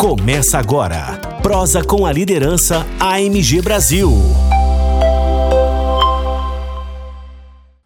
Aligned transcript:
Começa 0.00 0.56
agora. 0.56 1.18
Prosa 1.42 1.84
com 1.84 2.06
a 2.06 2.10
liderança 2.10 2.86
AMG 2.98 3.60
Brasil. 3.60 4.08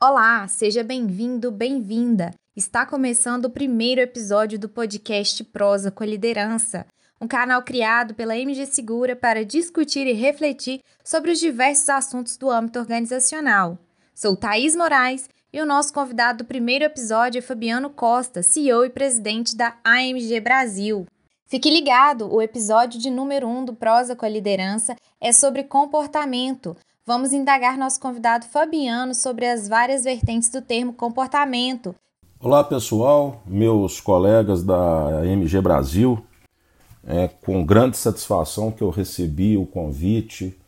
Olá, 0.00 0.46
seja 0.46 0.84
bem-vindo, 0.84 1.50
bem-vinda. 1.50 2.32
Está 2.54 2.86
começando 2.86 3.46
o 3.46 3.50
primeiro 3.50 4.00
episódio 4.00 4.60
do 4.60 4.68
podcast 4.68 5.42
Prosa 5.42 5.90
com 5.90 6.04
a 6.04 6.06
Liderança, 6.06 6.86
um 7.20 7.26
canal 7.26 7.64
criado 7.64 8.14
pela 8.14 8.38
MG 8.38 8.64
Segura 8.66 9.16
para 9.16 9.44
discutir 9.44 10.06
e 10.06 10.12
refletir 10.12 10.82
sobre 11.02 11.32
os 11.32 11.40
diversos 11.40 11.88
assuntos 11.88 12.36
do 12.36 12.48
âmbito 12.48 12.78
organizacional. 12.78 13.76
Sou 14.14 14.36
Thaís 14.36 14.76
Moraes 14.76 15.28
e 15.52 15.60
o 15.60 15.66
nosso 15.66 15.92
convidado 15.92 16.44
do 16.44 16.44
primeiro 16.44 16.84
episódio 16.84 17.40
é 17.40 17.42
Fabiano 17.42 17.90
Costa, 17.90 18.40
CEO 18.40 18.84
e 18.84 18.90
presidente 18.90 19.56
da 19.56 19.74
AMG 19.84 20.38
Brasil. 20.38 21.06
Fique 21.54 21.70
ligado, 21.70 22.34
o 22.34 22.42
episódio 22.42 23.00
de 23.00 23.08
número 23.08 23.46
1 23.46 23.58
um 23.58 23.64
do 23.64 23.72
Prosa 23.72 24.16
com 24.16 24.26
a 24.26 24.28
Liderança 24.28 24.96
é 25.20 25.32
sobre 25.32 25.62
comportamento. 25.62 26.76
Vamos 27.06 27.32
indagar 27.32 27.78
nosso 27.78 28.00
convidado 28.00 28.44
Fabiano 28.46 29.14
sobre 29.14 29.46
as 29.46 29.68
várias 29.68 30.02
vertentes 30.02 30.48
do 30.50 30.60
termo 30.60 30.92
comportamento. 30.92 31.94
Olá 32.40 32.64
pessoal, 32.64 33.40
meus 33.46 34.00
colegas 34.00 34.64
da 34.64 35.22
MG 35.24 35.60
Brasil, 35.60 36.26
é 37.06 37.28
com 37.28 37.64
grande 37.64 37.96
satisfação 37.96 38.72
que 38.72 38.82
eu 38.82 38.90
recebi 38.90 39.56
o 39.56 39.64
convite 39.64 40.58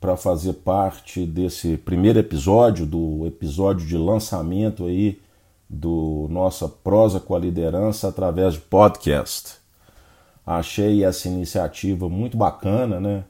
para 0.00 0.16
fazer 0.16 0.54
parte 0.54 1.24
desse 1.24 1.76
primeiro 1.76 2.18
episódio, 2.18 2.84
do 2.84 3.28
episódio 3.28 3.86
de 3.86 3.96
lançamento 3.96 4.86
aí 4.86 5.20
do 5.70 6.26
nossa 6.28 6.68
Prosa 6.68 7.20
com 7.20 7.32
a 7.32 7.38
Liderança 7.38 8.08
através 8.08 8.54
de 8.54 8.60
podcast. 8.62 9.61
Achei 10.46 11.04
essa 11.04 11.28
iniciativa 11.28 12.08
muito 12.08 12.36
bacana, 12.36 12.98
né? 12.98 13.24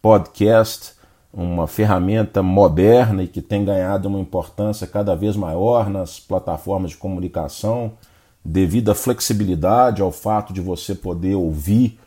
Podcast, 0.00 0.92
uma 1.32 1.66
ferramenta 1.66 2.42
moderna 2.42 3.22
e 3.22 3.28
que 3.28 3.42
tem 3.42 3.64
ganhado 3.64 4.08
uma 4.08 4.20
importância 4.20 4.86
cada 4.86 5.14
vez 5.14 5.36
maior 5.36 5.90
nas 5.90 6.20
plataformas 6.20 6.92
de 6.92 6.96
comunicação, 6.96 7.92
devido 8.44 8.90
à 8.90 8.94
flexibilidade, 8.94 10.00
ao 10.00 10.12
fato 10.12 10.52
de 10.52 10.60
você 10.60 10.94
poder 10.94 11.34
ouvir 11.34 11.98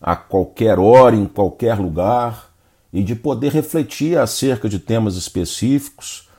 a 0.00 0.16
qualquer 0.16 0.78
hora, 0.78 1.14
em 1.14 1.26
qualquer 1.26 1.78
lugar, 1.78 2.50
e 2.92 3.02
de 3.02 3.14
poder 3.14 3.52
refletir 3.52 4.18
acerca 4.18 4.68
de 4.68 4.78
temas 4.78 5.14
específicos. 5.14 6.29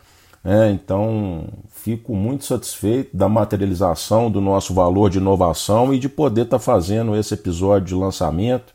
É, 0.44 0.72
então, 0.72 1.46
fico 1.70 2.16
muito 2.16 2.46
satisfeito 2.46 3.16
da 3.16 3.30
materialização 3.30 4.30
do 4.30 4.42
nosso 4.42 4.74
valor 4.74 5.10
de 5.10 5.20
inovação 5.20 5.94
e 5.94 6.00
de 6.00 6.10
poder 6.10 6.44
estar 6.44 6.58
tá 6.58 6.64
fazendo 6.64 7.16
esse 7.16 7.36
episódio 7.36 7.90
de 7.90 7.96
lançamento, 7.96 8.74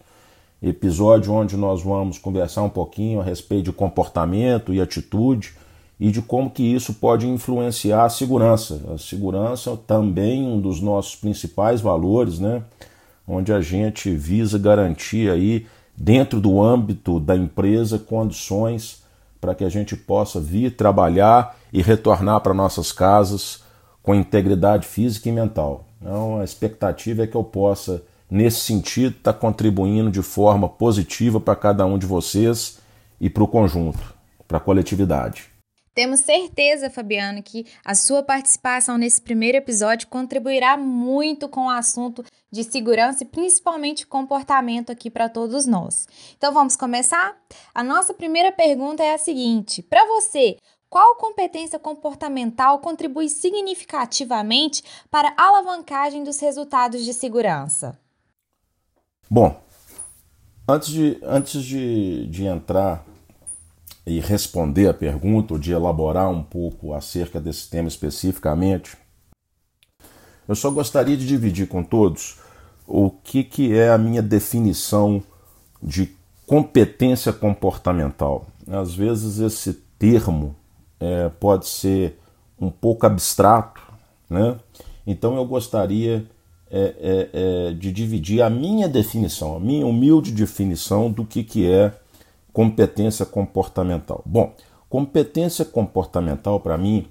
episódio 0.63 1.33
onde 1.33 1.57
nós 1.57 1.83
vamos 1.83 2.19
conversar 2.19 2.63
um 2.63 2.69
pouquinho 2.69 3.21
a 3.21 3.25
respeito 3.25 3.65
de 3.65 3.73
comportamento 3.73 4.73
e 4.73 4.81
atitude 4.81 5.55
e 5.99 6.11
de 6.11 6.23
como 6.23 6.51
que 6.51 6.63
isso 6.63 6.95
pode 6.95 7.27
influenciar 7.27 8.05
a 8.05 8.11
segurança. 8.11 8.81
A 8.95 8.99
segurança 8.99 9.77
também 9.87 10.45
um 10.47 10.61
dos 10.61 10.81
nossos 10.81 11.17
principais 11.17 11.81
valores, 11.81 12.39
né? 12.39 12.63
Onde 13.27 13.53
a 13.53 13.61
gente 13.61 14.11
visa 14.15 14.57
garantir 14.57 15.31
aí 15.31 15.67
dentro 15.97 16.41
do 16.41 16.63
âmbito 16.63 17.19
da 17.19 17.35
empresa 17.35 17.99
condições 17.99 19.05
para 19.41 19.55
que 19.55 19.65
a 19.65 19.69
gente 19.69 19.97
possa 19.97 20.41
vir 20.41 20.77
trabalhar 20.77 21.57
e 21.73 21.83
retornar 21.83 22.41
para 22.41 22.55
nossas 22.55 22.93
casas 22.93 23.63
com 24.03 24.15
integridade 24.15 24.87
física 24.87 25.29
e 25.29 25.33
mental. 25.33 25.85
Então, 26.01 26.41
a 26.41 26.45
expectativa 26.45 27.25
é 27.25 27.27
que 27.27 27.37
eu 27.37 27.43
possa, 27.43 28.03
nesse 28.31 28.61
sentido, 28.61 29.17
estar 29.17 29.33
tá 29.33 29.39
contribuindo 29.39 30.11
de 30.11 30.23
forma 30.23 30.69
positiva 30.69 31.41
para 31.41 31.57
cada 31.57 31.85
um 31.85 31.99
de 31.99 32.07
vocês 32.07 32.79
e 33.21 33.29
para 33.29 33.43
o 33.43 33.49
conjunto, 33.49 34.15
para 34.47 34.59
a 34.59 34.61
coletividade. 34.61 35.56
Temos 35.97 36.21
certeza, 36.21 36.91
Fabiano, 36.91 37.43
que 37.43 37.65
a 37.83 37.95
sua 37.95 38.23
participação 38.23 38.99
nesse 38.99 39.19
primeiro 39.19 39.57
episódio 39.57 40.09
contribuirá 40.09 40.77
muito 40.77 41.49
com 41.49 41.69
o 41.69 41.71
assunto 41.71 42.23
de 42.53 42.63
segurança 42.65 43.23
e 43.23 43.27
principalmente 43.27 44.07
comportamento 44.07 44.93
aqui 44.93 45.09
para 45.09 45.27
todos 45.27 45.65
nós. 45.65 46.07
Então 46.37 46.53
vamos 46.53 46.77
começar? 46.77 47.35
A 47.75 47.83
nossa 47.83 48.13
primeira 48.13 48.53
pergunta 48.53 49.03
é 49.03 49.15
a 49.15 49.19
seguinte: 49.19 49.81
para 49.81 50.05
você, 50.05 50.59
qual 50.91 51.15
competência 51.15 51.79
comportamental 51.79 52.81
contribui 52.81 53.31
significativamente 53.31 54.85
para 55.11 55.33
a 55.35 55.45
alavancagem 55.47 56.23
dos 56.23 56.39
resultados 56.41 57.07
de 57.07 57.15
segurança? 57.15 57.99
Bom, 59.31 59.59
antes 60.69 60.89
de, 60.91 61.19
antes 61.23 61.65
de, 61.65 62.27
de 62.27 62.45
entrar 62.45 63.03
e 64.07 64.21
responder 64.21 64.89
a 64.89 64.95
pergunta, 64.95 65.55
ou 65.55 65.59
de 65.59 65.73
elaborar 65.73 66.31
um 66.31 66.43
pouco 66.43 66.95
acerca 66.95 67.41
desse 67.41 67.69
tema 67.69 67.89
especificamente, 67.89 68.97
eu 70.49 70.55
só 70.55 70.71
gostaria 70.71 71.17
de 71.17 71.27
dividir 71.27 71.67
com 71.67 71.83
todos 71.83 72.39
o 72.87 73.11
que, 73.11 73.43
que 73.43 73.77
é 73.77 73.91
a 73.91 73.99
minha 73.99 74.23
definição 74.23 75.21
de 75.83 76.15
competência 76.47 77.33
comportamental. 77.33 78.47
Às 78.69 78.95
vezes 78.95 79.41
esse 79.41 79.73
termo 79.99 80.55
é, 81.01 81.29
pode 81.41 81.67
ser 81.67 82.19
um 82.61 82.71
pouco 82.71 83.07
abstrato, 83.07 83.83
né? 84.31 84.57
então 85.05 85.37
eu 85.37 85.45
gostaria 85.45 86.25
é, 86.71 86.79
é, 86.81 87.31
é, 87.33 87.73
de 87.75 87.93
dividir 87.93 88.43
a 88.43 88.49
minha 88.49 88.89
definição, 88.89 89.57
a 89.57 89.61
minha 89.61 89.87
humilde 89.87 90.33
definição 90.33 91.11
do 91.11 91.25
que, 91.25 91.43
que 91.43 91.69
é 91.69 91.93
competência 92.57 93.27
comportamental. 93.27 94.23
Bom, 94.25 94.55
competência 94.89 95.63
comportamental 95.63 96.59
para 96.59 96.79
mim 96.79 97.07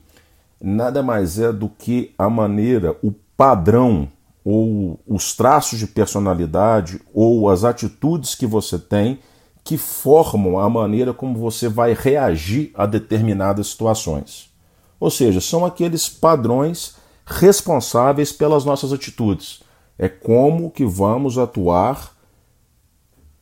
nada 0.60 1.04
mais 1.04 1.38
é 1.38 1.54
do 1.54 1.70
que 1.70 2.16
a 2.18 2.28
maneira, 2.32 2.98
o 3.04 3.14
padrão 3.38 4.10
ou 4.44 5.00
os 5.06 5.36
traços 5.36 5.78
de 5.78 5.86
personalidade 5.86 7.00
ou 7.14 7.48
as 7.48 7.64
atitudes 7.64 8.34
que 8.34 8.48
você 8.48 8.80
tem 8.80 9.20
que 9.64 9.78
formam 9.78 10.58
a 10.58 10.68
maneira 10.68 11.14
como 11.14 11.38
você 11.38 11.70
vai 11.70 11.94
reagir 11.94 12.72
a 12.74 12.88
determinadas 12.88 13.68
situações. 13.68 14.50
Ou 15.00 15.12
seja, 15.12 15.40
são 15.40 15.64
aqueles 15.64 16.10
padrões 16.10 16.96
responsáveis 17.24 18.32
pelas 18.32 18.66
nossas 18.66 18.92
atitudes. 18.92 19.62
É 19.96 20.10
como 20.10 20.72
que 20.72 20.84
vamos 20.84 21.38
atuar 21.38 22.16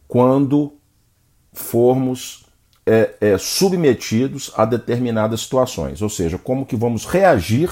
quando 0.06 0.74
formos 1.54 2.46
é, 2.86 3.16
é, 3.22 3.38
submetidos 3.38 4.52
a 4.56 4.66
determinadas 4.66 5.42
situações, 5.42 6.02
ou 6.02 6.10
seja, 6.10 6.38
como 6.38 6.66
que 6.66 6.76
vamos 6.76 7.06
reagir 7.06 7.72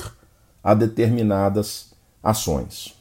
a 0.63 0.73
determinadas 0.73 1.91
ações. 2.23 2.95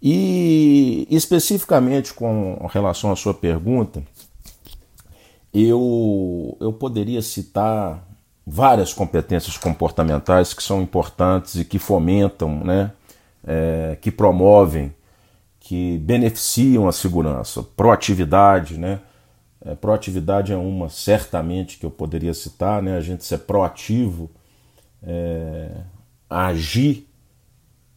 E 0.00 1.06
especificamente 1.10 2.12
com 2.12 2.66
relação 2.70 3.10
à 3.10 3.16
sua 3.16 3.34
pergunta, 3.34 4.02
eu, 5.52 6.56
eu 6.60 6.72
poderia 6.72 7.22
citar 7.22 8.06
várias 8.46 8.92
competências 8.92 9.56
comportamentais 9.56 10.52
que 10.52 10.62
são 10.62 10.82
importantes 10.82 11.54
e 11.54 11.64
que 11.64 11.78
fomentam, 11.78 12.62
né, 12.62 12.92
é, 13.46 13.96
que 14.00 14.10
promovem, 14.10 14.94
que 15.58 15.96
beneficiam 15.98 16.86
a 16.86 16.92
segurança, 16.92 17.62
proatividade, 17.62 18.76
né, 18.76 19.00
é, 19.64 19.74
proatividade 19.74 20.52
é 20.52 20.56
uma, 20.56 20.90
certamente, 20.90 21.78
que 21.78 21.86
eu 21.86 21.90
poderia 21.90 22.34
citar, 22.34 22.82
né? 22.82 22.96
a 22.96 23.00
gente 23.00 23.24
ser 23.24 23.38
proativo, 23.38 24.30
é, 25.02 25.70
agir 26.28 27.08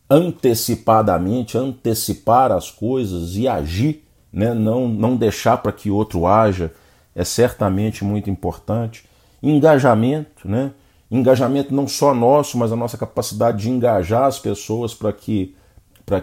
antecipadamente, 0.09 1.57
antecipar 1.57 2.51
as 2.53 2.71
coisas 2.71 3.35
e 3.35 3.47
agir, 3.47 4.05
né? 4.31 4.53
não, 4.53 4.87
não 4.87 5.17
deixar 5.17 5.57
para 5.57 5.73
que 5.73 5.91
outro 5.91 6.25
haja, 6.25 6.71
é 7.13 7.25
certamente 7.25 8.05
muito 8.05 8.29
importante. 8.29 9.03
Engajamento, 9.43 10.47
né? 10.47 10.71
engajamento 11.11 11.75
não 11.75 11.87
só 11.87 12.13
nosso, 12.13 12.57
mas 12.57 12.71
a 12.71 12.75
nossa 12.77 12.97
capacidade 12.97 13.63
de 13.63 13.69
engajar 13.69 14.23
as 14.23 14.39
pessoas 14.39 14.93
para 14.93 15.11
que, 15.11 15.53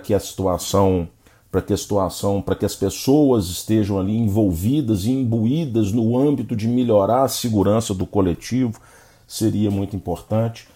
que 0.03 0.15
a 0.15 0.21
situação 0.21 1.07
para 1.55 1.63
que 1.63 1.73
a 1.73 1.77
situação, 1.77 2.43
para 2.43 2.57
que 2.57 2.65
as 2.65 2.75
pessoas 2.75 3.47
estejam 3.47 3.97
ali 3.97 4.17
envolvidas 4.17 5.05
e 5.05 5.13
imbuídas 5.13 5.93
no 5.93 6.19
âmbito 6.19 6.57
de 6.57 6.67
melhorar 6.67 7.23
a 7.23 7.29
segurança 7.29 7.95
do 7.95 8.05
coletivo, 8.05 8.81
seria 9.25 9.71
muito 9.71 9.95
importante. 9.95 10.67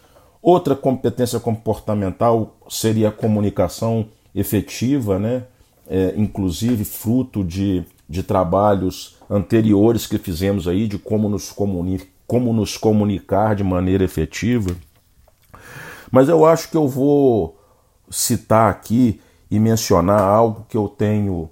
Outra 0.41 0.77
competência 0.77 1.41
comportamental 1.41 2.57
seria 2.69 3.09
a 3.09 3.11
comunicação 3.11 4.07
efetiva, 4.33 5.19
né? 5.19 5.47
É, 5.91 6.15
inclusive 6.17 6.85
fruto 6.85 7.43
de, 7.43 7.83
de 8.09 8.23
trabalhos 8.23 9.17
anteriores 9.29 10.07
que 10.07 10.17
fizemos 10.17 10.69
aí 10.69 10.87
de 10.87 10.97
como 10.97 11.29
nos, 11.29 11.51
comuni 11.51 12.03
como 12.25 12.53
nos 12.53 12.77
comunicar 12.77 13.57
de 13.57 13.65
maneira 13.65 14.05
efetiva. 14.05 14.77
Mas 16.09 16.29
eu 16.29 16.47
acho 16.47 16.71
que 16.71 16.77
eu 16.77 16.87
vou 16.87 17.59
citar 18.09 18.71
aqui 18.71 19.21
e 19.51 19.59
mencionar 19.59 20.21
algo 20.21 20.67
que 20.69 20.77
eu 20.77 20.89
tenho 20.89 21.51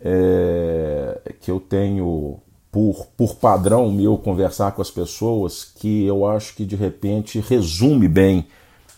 é, 0.00 1.20
que 1.40 1.50
eu 1.50 1.58
tenho 1.58 2.40
por, 2.70 3.06
por 3.16 3.36
padrão 3.36 3.90
meu 3.90 4.18
conversar 4.18 4.72
com 4.72 4.82
as 4.82 4.90
pessoas 4.90 5.64
que 5.64 6.04
eu 6.04 6.26
acho 6.26 6.54
que 6.54 6.64
de 6.64 6.76
repente 6.76 7.40
resume 7.40 8.06
bem 8.06 8.46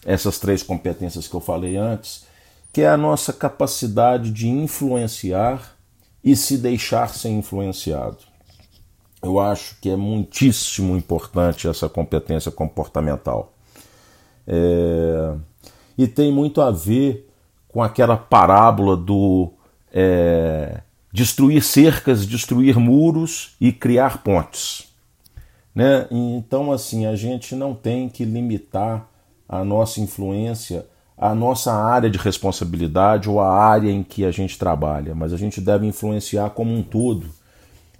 essas 0.04 0.38
três 0.38 0.62
competências 0.62 1.28
que 1.28 1.34
eu 1.34 1.40
falei 1.40 1.76
antes, 1.76 2.26
que 2.72 2.82
é 2.82 2.88
a 2.88 2.96
nossa 2.96 3.32
capacidade 3.32 4.30
de 4.30 4.48
influenciar 4.48 5.76
e 6.24 6.34
se 6.34 6.58
deixar 6.58 7.14
ser 7.14 7.28
influenciado. 7.28 8.18
Eu 9.22 9.38
acho 9.38 9.76
que 9.80 9.90
é 9.90 9.96
muitíssimo 9.96 10.96
importante 10.96 11.68
essa 11.68 11.88
competência 11.88 12.50
comportamental. 12.50 13.52
É... 14.46 15.34
E 15.96 16.06
tem 16.06 16.32
muito 16.32 16.60
a 16.60 16.70
ver 16.70 17.27
com 17.68 17.82
aquela 17.82 18.16
parábola 18.16 18.96
do 18.96 19.52
é... 19.92 20.80
destruir 21.12 21.62
cercas, 21.62 22.26
destruir 22.26 22.76
muros 22.78 23.54
e 23.60 23.72
criar 23.72 24.22
pontes. 24.22 24.88
Né? 25.74 26.06
Então, 26.10 26.72
assim, 26.72 27.06
a 27.06 27.14
gente 27.14 27.54
não 27.54 27.74
tem 27.74 28.08
que 28.08 28.24
limitar 28.24 29.08
a 29.48 29.64
nossa 29.64 30.00
influência 30.00 30.84
à 31.16 31.34
nossa 31.34 31.72
área 31.72 32.10
de 32.10 32.18
responsabilidade 32.18 33.28
ou 33.28 33.40
a 33.40 33.52
área 33.52 33.90
em 33.90 34.02
que 34.02 34.24
a 34.24 34.30
gente 34.30 34.58
trabalha, 34.58 35.14
mas 35.14 35.32
a 35.32 35.36
gente 35.36 35.60
deve 35.60 35.86
influenciar 35.86 36.50
como 36.50 36.72
um 36.74 36.82
todo 36.82 37.26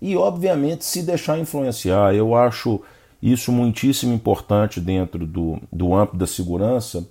e, 0.00 0.16
obviamente, 0.16 0.84
se 0.84 1.02
deixar 1.02 1.38
influenciar. 1.38 2.14
Eu 2.14 2.34
acho 2.34 2.80
isso 3.20 3.50
muitíssimo 3.50 4.14
importante 4.14 4.80
dentro 4.80 5.26
do, 5.26 5.60
do 5.72 5.94
âmbito 5.94 6.16
da 6.16 6.26
segurança, 6.26 7.06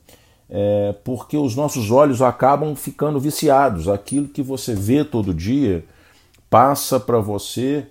é, 0.50 0.96
porque 1.04 1.38
os 1.38 1.56
nossos 1.56 1.92
olhos 1.92 2.22
acabam 2.22 2.76
ficando 2.76 3.20
viciados. 3.20 3.88
Aquilo 3.88 4.28
que 4.28 4.42
você 4.42 4.74
vê 4.74 5.04
todo 5.04 5.34
dia 5.34 5.84
passa 6.50 7.00
para 7.00 7.20
você 7.20 7.86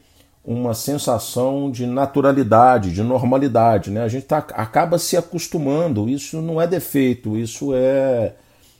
uma 0.44 0.74
sensação 0.74 1.70
de 1.70 1.86
naturalidade, 1.86 2.92
de 2.92 3.02
normalidade. 3.02 3.90
Né? 3.90 4.02
A 4.02 4.08
gente 4.08 4.26
tá, 4.26 4.38
acaba 4.38 4.98
se 4.98 5.16
acostumando. 5.16 6.08
Isso 6.08 6.40
não 6.40 6.60
é 6.60 6.66
defeito, 6.66 7.36
isso 7.36 7.74
é 7.74 8.34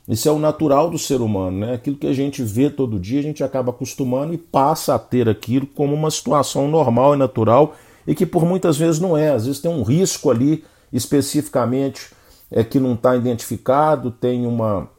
isso 0.07 0.29
é 0.29 0.31
o 0.31 0.39
natural 0.39 0.89
do 0.89 0.97
ser 0.97 1.19
humano, 1.19 1.59
né? 1.59 1.73
Aquilo 1.73 1.97
que 1.97 2.07
a 2.07 2.13
gente 2.13 2.41
vê 2.41 2.69
todo 2.69 2.97
dia, 2.97 3.19
a 3.19 3.23
gente 3.23 3.43
acaba 3.43 3.71
acostumando 3.71 4.33
e 4.33 4.37
passa 4.37 4.95
a 4.95 4.99
ter 4.99 5.27
aquilo 5.27 5.67
como 5.67 5.93
uma 5.93 6.09
situação 6.09 6.65
normal 6.69 7.13
e 7.13 7.17
natural 7.17 7.75
e 8.07 8.15
que 8.15 8.25
por 8.25 8.45
muitas 8.45 8.77
vezes 8.77 9.01
não 9.01 9.17
é. 9.17 9.31
Às 9.31 9.45
vezes 9.45 9.59
tem 9.59 9.69
um 9.69 9.83
risco 9.83 10.31
ali 10.31 10.63
especificamente 10.93 12.07
é 12.51 12.63
que 12.63 12.79
não 12.79 12.93
está 12.93 13.15
identificado, 13.15 14.11
tem 14.11 14.45
uma 14.45 14.89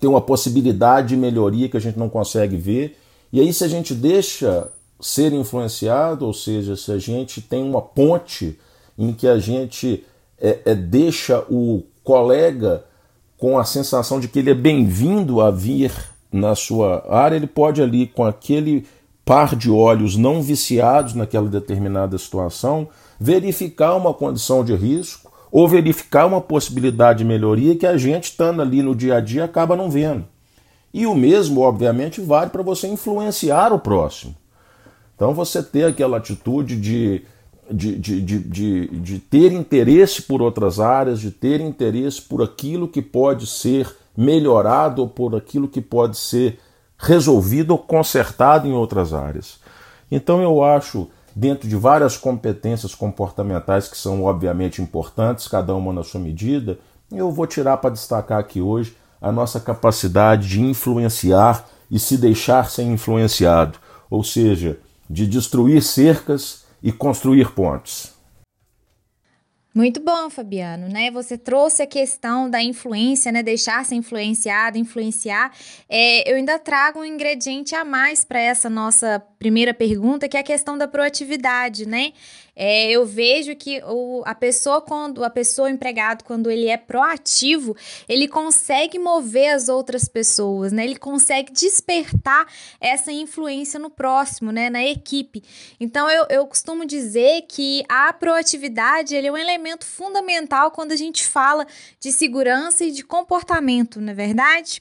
tem 0.00 0.08
uma 0.08 0.20
possibilidade 0.20 1.08
de 1.08 1.16
melhoria 1.16 1.68
que 1.68 1.76
a 1.76 1.80
gente 1.80 1.98
não 1.98 2.08
consegue 2.08 2.56
ver. 2.56 2.96
E 3.32 3.40
aí 3.40 3.52
se 3.52 3.64
a 3.64 3.68
gente 3.68 3.94
deixa 3.94 4.70
ser 5.00 5.32
influenciado, 5.32 6.24
ou 6.24 6.32
seja, 6.32 6.76
se 6.76 6.92
a 6.92 6.98
gente 6.98 7.40
tem 7.40 7.62
uma 7.62 7.82
ponte 7.82 8.58
em 8.96 9.12
que 9.12 9.26
a 9.26 9.38
gente 9.38 10.04
é, 10.40 10.60
é, 10.64 10.74
deixa 10.74 11.44
o 11.50 11.82
colega 12.04 12.84
com 13.36 13.58
a 13.58 13.64
sensação 13.64 14.18
de 14.18 14.28
que 14.28 14.38
ele 14.38 14.50
é 14.50 14.54
bem-vindo 14.54 15.40
a 15.40 15.50
vir 15.50 15.92
na 16.32 16.54
sua 16.54 17.04
área, 17.08 17.36
ele 17.36 17.46
pode 17.46 17.82
ali 17.82 18.06
com 18.06 18.24
aquele 18.24 18.86
par 19.24 19.54
de 19.54 19.70
olhos 19.70 20.16
não 20.16 20.42
viciados 20.42 21.14
naquela 21.14 21.48
determinada 21.48 22.16
situação, 22.18 22.88
verificar 23.20 23.94
uma 23.94 24.14
condição 24.14 24.64
de 24.64 24.74
risco 24.74 25.27
ou 25.50 25.68
verificar 25.68 26.26
uma 26.26 26.40
possibilidade 26.40 27.18
de 27.18 27.24
melhoria 27.24 27.76
que 27.76 27.86
a 27.86 27.96
gente 27.96 28.24
estando 28.24 28.62
ali 28.62 28.82
no 28.82 28.94
dia 28.94 29.16
a 29.16 29.20
dia 29.20 29.44
acaba 29.44 29.76
não 29.76 29.90
vendo. 29.90 30.24
E 30.92 31.06
o 31.06 31.14
mesmo, 31.14 31.60
obviamente, 31.60 32.20
vale 32.20 32.50
para 32.50 32.62
você 32.62 32.88
influenciar 32.88 33.72
o 33.72 33.78
próximo. 33.78 34.34
Então 35.14 35.34
você 35.34 35.62
ter 35.62 35.84
aquela 35.84 36.16
atitude 36.16 36.76
de 36.76 37.24
de, 37.70 37.98
de, 37.98 38.20
de, 38.22 38.86
de, 38.88 39.18
ter 39.18 39.52
interesse 39.52 40.22
por 40.22 40.40
outras 40.40 40.80
áreas, 40.80 41.20
de 41.20 41.30
ter 41.30 41.60
interesse 41.60 42.22
por 42.22 42.42
aquilo 42.42 42.88
que 42.88 43.02
pode 43.02 43.46
ser 43.46 43.94
melhorado 44.16 45.02
ou 45.02 45.08
por 45.08 45.36
aquilo 45.36 45.68
que 45.68 45.80
pode 45.80 46.16
ser 46.16 46.58
resolvido 46.96 47.72
ou 47.72 47.78
consertado 47.78 48.66
em 48.66 48.72
outras 48.72 49.12
áreas. 49.12 49.60
Então 50.10 50.42
eu 50.42 50.64
acho, 50.64 51.08
dentro 51.38 51.68
de 51.68 51.76
várias 51.76 52.16
competências 52.16 52.96
comportamentais 52.96 53.86
que 53.86 53.96
são 53.96 54.24
obviamente 54.24 54.82
importantes, 54.82 55.46
cada 55.46 55.72
uma 55.72 55.92
na 55.92 56.02
sua 56.02 56.20
medida, 56.20 56.80
eu 57.12 57.30
vou 57.30 57.46
tirar 57.46 57.76
para 57.76 57.90
destacar 57.90 58.40
aqui 58.40 58.60
hoje 58.60 58.96
a 59.20 59.30
nossa 59.30 59.60
capacidade 59.60 60.48
de 60.48 60.60
influenciar 60.60 61.64
e 61.88 61.96
se 61.96 62.18
deixar 62.18 62.68
ser 62.68 62.82
influenciado, 62.82 63.78
ou 64.10 64.24
seja, 64.24 64.80
de 65.08 65.28
destruir 65.28 65.80
cercas 65.80 66.64
e 66.82 66.90
construir 66.90 67.52
pontes. 67.52 68.18
Muito 69.78 70.00
bom, 70.00 70.28
Fabiano, 70.28 70.88
né? 70.88 71.08
Você 71.12 71.38
trouxe 71.38 71.82
a 71.82 71.86
questão 71.86 72.50
da 72.50 72.60
influência, 72.60 73.30
né? 73.30 73.44
Deixar 73.44 73.84
ser 73.84 73.94
influenciado, 73.94 74.76
influenciar. 74.76 75.52
É, 75.88 76.28
eu 76.28 76.34
ainda 76.34 76.58
trago 76.58 76.98
um 76.98 77.04
ingrediente 77.04 77.76
a 77.76 77.84
mais 77.84 78.24
para 78.24 78.40
essa 78.40 78.68
nossa 78.68 79.22
primeira 79.38 79.72
pergunta, 79.72 80.28
que 80.28 80.36
é 80.36 80.40
a 80.40 80.44
questão 80.44 80.76
da 80.76 80.88
proatividade, 80.88 81.86
né? 81.86 82.12
É, 82.60 82.90
eu 82.90 83.06
vejo 83.06 83.54
que 83.54 83.80
o, 83.84 84.24
a 84.26 84.34
pessoa, 84.34 84.80
quando 84.80 85.22
a 85.22 85.30
pessoa, 85.30 85.68
o 85.68 85.70
empregado, 85.70 86.24
quando 86.24 86.50
ele 86.50 86.66
é 86.66 86.76
proativo, 86.76 87.76
ele 88.08 88.26
consegue 88.26 88.98
mover 88.98 89.54
as 89.54 89.68
outras 89.68 90.08
pessoas, 90.08 90.72
né? 90.72 90.82
Ele 90.82 90.96
consegue 90.96 91.52
despertar 91.52 92.48
essa 92.80 93.12
influência 93.12 93.78
no 93.78 93.88
próximo, 93.88 94.50
né? 94.50 94.68
Na 94.68 94.84
equipe. 94.84 95.44
Então, 95.78 96.10
eu, 96.10 96.26
eu 96.28 96.46
costumo 96.48 96.84
dizer 96.84 97.42
que 97.42 97.84
a 97.88 98.12
proatividade 98.12 99.14
ele 99.14 99.28
é 99.28 99.32
um 99.32 99.36
elemento 99.36 99.86
fundamental 99.86 100.72
quando 100.72 100.90
a 100.90 100.96
gente 100.96 101.24
fala 101.24 101.64
de 102.00 102.10
segurança 102.10 102.84
e 102.84 102.90
de 102.90 103.04
comportamento, 103.04 104.00
não 104.00 104.10
é 104.10 104.14
verdade? 104.14 104.80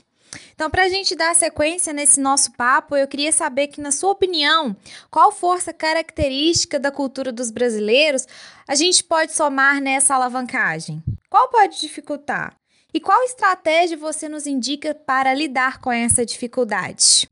Então, 0.53 0.69
para 0.69 0.83
a 0.83 0.89
gente 0.89 1.15
dar 1.15 1.35
sequência 1.35 1.93
nesse 1.93 2.19
nosso 2.19 2.51
papo, 2.53 2.95
eu 2.95 3.07
queria 3.07 3.31
saber 3.31 3.67
que, 3.67 3.81
na 3.81 3.91
sua 3.91 4.11
opinião, 4.11 4.75
qual 5.09 5.31
força 5.31 5.73
característica 5.73 6.79
da 6.79 6.91
cultura 6.91 7.31
dos 7.31 7.51
brasileiros 7.51 8.27
a 8.67 8.75
gente 8.75 9.03
pode 9.03 9.33
somar 9.33 9.81
nessa 9.81 10.15
alavancagem? 10.15 11.03
Qual 11.29 11.49
pode 11.49 11.79
dificultar? 11.79 12.55
E 12.93 12.99
qual 12.99 13.21
estratégia 13.23 13.97
você 13.97 14.27
nos 14.27 14.47
indica 14.47 14.95
para 14.95 15.33
lidar 15.33 15.79
com 15.79 15.91
essa 15.91 16.25
dificuldade? 16.25 17.27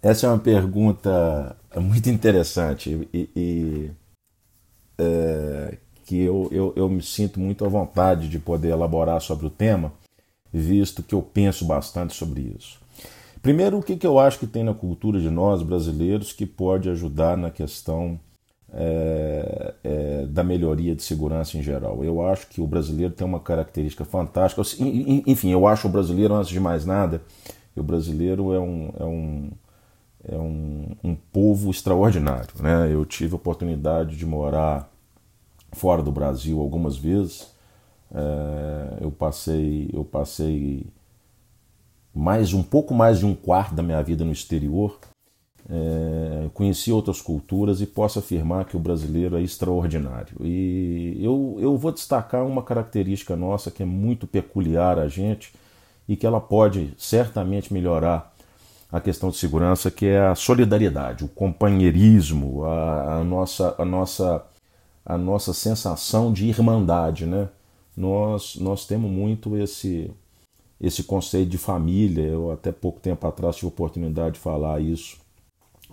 Essa 0.00 0.26
é 0.26 0.30
uma 0.30 0.38
pergunta 0.38 1.56
muito 1.76 2.08
interessante 2.08 3.08
e, 3.12 3.28
e 3.34 3.90
é, 4.96 5.76
que 6.04 6.22
eu, 6.22 6.48
eu, 6.50 6.72
eu 6.76 6.88
me 6.88 7.02
sinto 7.02 7.38
muito 7.38 7.64
à 7.64 7.68
vontade 7.68 8.28
de 8.28 8.38
poder 8.38 8.68
elaborar 8.68 9.20
sobre 9.20 9.46
o 9.46 9.50
tema 9.50 9.92
visto 10.52 11.02
que 11.02 11.14
eu 11.14 11.22
penso 11.22 11.64
bastante 11.64 12.14
sobre 12.14 12.54
isso. 12.58 12.78
Primeiro, 13.42 13.78
o 13.78 13.82
que, 13.82 13.96
que 13.96 14.06
eu 14.06 14.18
acho 14.18 14.38
que 14.38 14.46
tem 14.46 14.64
na 14.64 14.74
cultura 14.74 15.20
de 15.20 15.30
nós 15.30 15.62
brasileiros 15.62 16.32
que 16.32 16.44
pode 16.44 16.90
ajudar 16.90 17.36
na 17.36 17.50
questão 17.50 18.18
é, 18.72 19.74
é, 19.82 20.26
da 20.26 20.44
melhoria 20.44 20.94
de 20.94 21.02
segurança 21.02 21.56
em 21.56 21.62
geral. 21.62 22.04
Eu 22.04 22.26
acho 22.26 22.48
que 22.48 22.60
o 22.60 22.66
brasileiro 22.66 23.14
tem 23.14 23.26
uma 23.26 23.40
característica 23.40 24.04
fantástica. 24.04 24.60
Enfim, 25.26 25.50
eu 25.50 25.66
acho 25.66 25.88
o 25.88 25.90
brasileiro, 25.90 26.34
antes 26.34 26.50
de 26.50 26.60
mais 26.60 26.84
nada, 26.84 27.22
o 27.74 27.82
brasileiro 27.82 28.52
é 28.52 28.60
um, 28.60 28.92
é 28.98 29.04
um, 29.04 29.50
é 30.28 30.36
um, 30.36 30.96
um 31.02 31.14
povo 31.14 31.70
extraordinário. 31.70 32.50
Né? 32.60 32.92
Eu 32.92 33.04
tive 33.06 33.32
a 33.32 33.36
oportunidade 33.36 34.16
de 34.16 34.26
morar 34.26 34.90
fora 35.72 36.02
do 36.02 36.12
Brasil 36.12 36.60
algumas 36.60 36.96
vezes 36.96 37.46
eu 39.00 39.10
passei, 39.10 39.90
eu 39.92 40.04
passei 40.04 40.86
mais 42.14 42.52
um 42.52 42.62
pouco 42.62 42.94
mais 42.94 43.18
de 43.20 43.26
um 43.26 43.34
quarto 43.34 43.74
da 43.74 43.82
minha 43.82 44.02
vida 44.02 44.24
no 44.24 44.32
exterior. 44.32 44.98
É, 45.70 46.48
conheci 46.54 46.90
outras 46.90 47.20
culturas 47.20 47.82
e 47.82 47.86
posso 47.86 48.18
afirmar 48.18 48.64
que 48.64 48.76
o 48.76 48.80
brasileiro 48.80 49.36
é 49.36 49.42
extraordinário. 49.42 50.34
E 50.40 51.18
eu, 51.20 51.56
eu 51.60 51.76
vou 51.76 51.92
destacar 51.92 52.46
uma 52.46 52.62
característica 52.62 53.36
nossa 53.36 53.70
que 53.70 53.82
é 53.82 53.86
muito 53.86 54.26
peculiar 54.26 54.98
a 54.98 55.08
gente 55.08 55.52
e 56.08 56.16
que 56.16 56.26
ela 56.26 56.40
pode 56.40 56.94
certamente 56.96 57.72
melhorar 57.72 58.34
a 58.90 58.98
questão 58.98 59.28
de 59.28 59.36
segurança, 59.36 59.90
que 59.90 60.06
é 60.06 60.18
a 60.18 60.34
solidariedade, 60.34 61.22
o 61.22 61.28
companheirismo, 61.28 62.64
a, 62.64 63.18
a 63.18 63.24
nossa, 63.24 63.74
a, 63.76 63.84
nossa, 63.84 64.42
a 65.04 65.18
nossa 65.18 65.52
sensação 65.52 66.32
de 66.32 66.46
irmandade, 66.46 67.26
né? 67.26 67.48
Nós, 67.98 68.54
nós 68.54 68.86
temos 68.86 69.10
muito 69.10 69.56
esse, 69.56 70.08
esse 70.80 71.02
conceito 71.02 71.48
de 71.48 71.58
família. 71.58 72.22
Eu 72.22 72.52
até 72.52 72.70
pouco 72.70 73.00
tempo 73.00 73.26
atrás 73.26 73.56
tive 73.56 73.66
a 73.66 73.70
oportunidade 73.70 74.34
de 74.34 74.40
falar 74.40 74.80
isso 74.80 75.16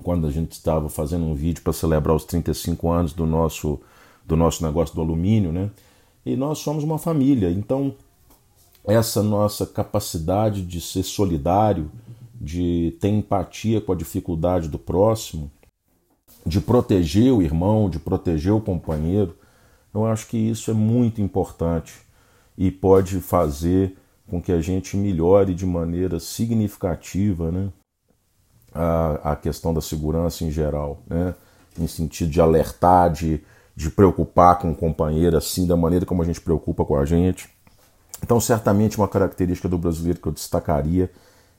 quando 0.03 0.27
a 0.27 0.31
gente 0.31 0.51
estava 0.51 0.87
fazendo 0.87 1.25
um 1.25 1.33
vídeo 1.33 1.63
para 1.63 1.73
celebrar 1.73 2.15
os 2.15 2.23
35 2.23 2.91
anos 2.91 3.11
do 3.11 3.25
nosso, 3.25 3.79
do 4.23 4.35
nosso 4.35 4.63
negócio 4.63 4.93
do 4.93 5.01
alumínio, 5.01 5.51
né? 5.51 5.71
E 6.23 6.35
nós 6.35 6.59
somos 6.59 6.83
uma 6.83 6.99
família. 6.99 7.49
Então, 7.49 7.95
essa 8.85 9.23
nossa 9.23 9.65
capacidade 9.65 10.61
de 10.61 10.79
ser 10.79 11.01
solidário, 11.01 11.89
de 12.39 12.95
ter 12.99 13.09
empatia 13.09 13.81
com 13.81 13.91
a 13.91 13.95
dificuldade 13.95 14.67
do 14.67 14.77
próximo, 14.77 15.49
de 16.45 16.61
proteger 16.61 17.33
o 17.33 17.41
irmão, 17.41 17.89
de 17.89 17.97
proteger 17.97 18.53
o 18.53 18.61
companheiro. 18.61 19.35
Eu 19.95 20.05
acho 20.05 20.27
que 20.27 20.37
isso 20.37 20.69
é 20.69 20.73
muito 20.73 21.21
importante 21.21 21.93
e 22.57 22.69
pode 22.69 23.19
fazer 23.21 23.97
com 24.27 24.41
que 24.41 24.51
a 24.51 24.59
gente 24.59 24.97
melhore 24.97 25.53
de 25.53 25.65
maneira 25.65 26.19
significativa 26.19 27.51
né, 27.51 27.69
a, 28.73 29.31
a 29.31 29.35
questão 29.35 29.73
da 29.73 29.81
segurança 29.81 30.43
em 30.43 30.51
geral, 30.51 31.01
né, 31.07 31.33
em 31.79 31.87
sentido 31.87 32.29
de 32.29 32.41
alertar, 32.41 33.11
de, 33.11 33.41
de 33.75 33.89
preocupar 33.89 34.59
com 34.59 34.71
o 34.71 34.75
companheiro 34.75 35.37
assim, 35.37 35.65
da 35.65 35.77
maneira 35.77 36.05
como 36.05 36.21
a 36.21 36.25
gente 36.25 36.41
preocupa 36.41 36.83
com 36.83 36.97
a 36.97 37.05
gente. 37.05 37.49
Então, 38.23 38.39
certamente, 38.39 38.97
uma 38.97 39.07
característica 39.07 39.69
do 39.69 39.77
brasileiro 39.77 40.19
que 40.19 40.27
eu 40.27 40.31
destacaria 40.31 41.11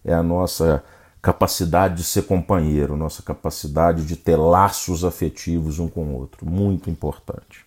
é 0.05 0.13
a 0.13 0.23
nossa 0.23 0.83
capacidade 1.23 1.97
de 1.97 2.05
ser 2.05 2.23
companheiro, 2.23 2.97
nossa 2.97 3.23
capacidade 3.23 4.05
de 4.05 4.15
ter 4.17 4.37
laços 4.37 5.05
afetivos 5.05 5.79
um 5.79 5.89
com 5.89 6.05
o 6.05 6.15
outro, 6.15 6.47
muito 6.49 6.89
importante. 6.89 7.66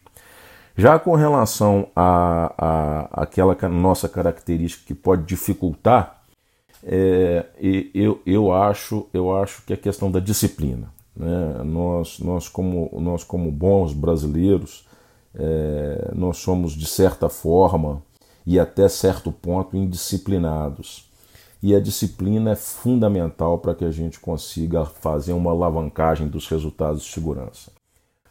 Já 0.79 0.97
com 0.97 1.13
relação 1.13 1.89
a, 1.93 2.53
a 2.57 3.23
aquela 3.23 3.53
nossa 3.67 4.07
característica 4.07 4.85
que 4.87 4.93
pode 4.93 5.25
dificultar, 5.25 6.23
é, 6.81 7.47
eu, 7.93 8.21
eu, 8.25 8.53
acho, 8.53 9.05
eu 9.13 9.35
acho 9.35 9.61
que 9.65 9.73
é 9.73 9.75
a 9.75 9.77
questão 9.77 10.09
da 10.09 10.21
disciplina. 10.21 10.89
Né? 11.13 11.63
Nós, 11.65 12.19
nós, 12.19 12.47
como, 12.47 12.89
nós, 12.93 13.25
como 13.25 13.51
bons 13.51 13.91
brasileiros, 13.91 14.87
é, 15.35 16.13
nós 16.15 16.37
somos, 16.37 16.71
de 16.71 16.85
certa 16.85 17.27
forma, 17.27 18.01
e 18.45 18.57
até 18.57 18.87
certo 18.87 19.33
ponto, 19.33 19.75
indisciplinados. 19.75 21.09
E 21.61 21.75
a 21.75 21.81
disciplina 21.81 22.51
é 22.51 22.55
fundamental 22.55 23.57
para 23.57 23.75
que 23.75 23.83
a 23.83 23.91
gente 23.91 24.17
consiga 24.17 24.85
fazer 24.85 25.33
uma 25.33 25.51
alavancagem 25.51 26.29
dos 26.29 26.47
resultados 26.47 27.03
de 27.03 27.11
segurança. 27.11 27.78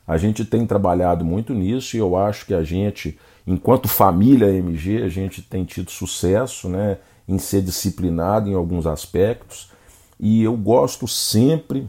A 0.09 0.17
gente 0.17 0.43
tem 0.43 0.67
trabalhado 0.67 1.23
muito 1.23 1.53
nisso 1.53 1.95
e 1.95 2.01
eu 2.01 2.17
acho 2.17 2.47
que 2.47 2.55
a 2.55 2.65
gente, 2.65 3.19
enquanto 3.47 3.87
família 3.87 4.49
MG, 4.49 5.03
a 5.03 5.09
gente 5.09 5.43
tem 5.43 5.67
tido 5.67 5.91
sucesso 5.91 6.67
né, 6.67 6.97
em 7.29 7.39
ser 7.39 7.61
disciplinado 7.61 8.49
em 8.49 8.55
alguns 8.55 8.87
aspectos. 8.87 9.71
E 10.19 10.43
eu 10.43 10.57
gosto 10.57 11.07
sempre 11.07 11.87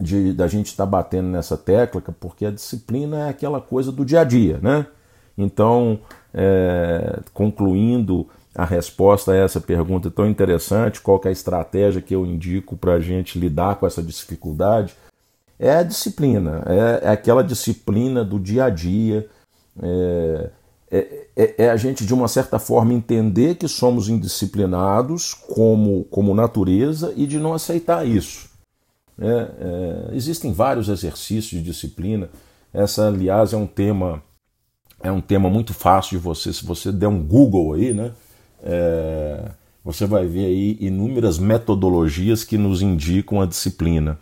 de 0.00 0.32
da 0.32 0.48
gente 0.48 0.66
estar 0.66 0.84
tá 0.84 0.90
batendo 0.90 1.28
nessa 1.28 1.56
tecla, 1.56 2.02
porque 2.18 2.44
a 2.44 2.50
disciplina 2.50 3.26
é 3.26 3.28
aquela 3.28 3.60
coisa 3.60 3.92
do 3.92 4.04
dia 4.04 4.20
a 4.20 4.24
dia, 4.24 4.58
né? 4.60 4.86
Então, 5.36 6.00
é, 6.34 7.20
concluindo 7.32 8.28
a 8.52 8.64
resposta 8.64 9.30
a 9.30 9.36
essa 9.36 9.60
pergunta 9.60 10.10
tão 10.10 10.28
interessante, 10.28 11.00
qual 11.00 11.20
é 11.24 11.28
a 11.28 11.32
estratégia 11.32 12.02
que 12.02 12.14
eu 12.14 12.26
indico 12.26 12.76
para 12.76 12.94
a 12.94 13.00
gente 13.00 13.38
lidar 13.38 13.76
com 13.76 13.86
essa 13.86 14.02
dificuldade, 14.02 14.94
é 15.58 15.74
a 15.74 15.82
disciplina, 15.82 16.62
é, 16.66 17.06
é 17.06 17.10
aquela 17.10 17.42
disciplina 17.42 18.24
do 18.24 18.38
dia 18.38 18.64
a 18.64 18.70
dia, 18.70 19.28
é, 19.82 20.50
é, 20.90 21.26
é, 21.36 21.54
é, 21.64 21.70
a 21.70 21.76
gente, 21.76 22.06
de 22.06 22.14
uma 22.14 22.28
certa 22.28 22.58
forma, 22.58 22.94
entender 22.94 23.56
que 23.56 23.68
somos 23.68 24.08
indisciplinados 24.08 25.34
como, 25.34 26.04
como 26.04 26.34
natureza 26.34 27.12
e 27.16 27.26
de 27.26 27.38
não 27.38 27.52
aceitar 27.52 28.06
isso. 28.06 28.48
É, 29.20 29.26
é, 29.26 30.16
existem 30.16 30.52
vários 30.52 30.88
exercícios 30.88 31.60
de 31.60 31.62
disciplina. 31.62 32.30
Essa, 32.72 33.08
aliás, 33.08 33.52
é 33.52 33.56
um 33.56 33.66
tema 33.66 34.22
é 35.00 35.12
um 35.12 35.20
tema 35.20 35.48
muito 35.48 35.72
fácil 35.72 36.18
de 36.18 36.24
você. 36.24 36.52
Se 36.52 36.64
você 36.64 36.90
der 36.90 37.06
um 37.06 37.22
Google 37.22 37.74
aí, 37.74 37.94
né? 37.94 38.10
Você 39.84 40.06
vai 40.06 40.26
ver 40.26 40.46
aí 40.46 40.76
inúmeras 40.80 41.38
metodologias 41.38 42.42
que 42.42 42.58
nos 42.58 42.82
indicam 42.82 43.40
a 43.40 43.46
disciplina. 43.46 44.18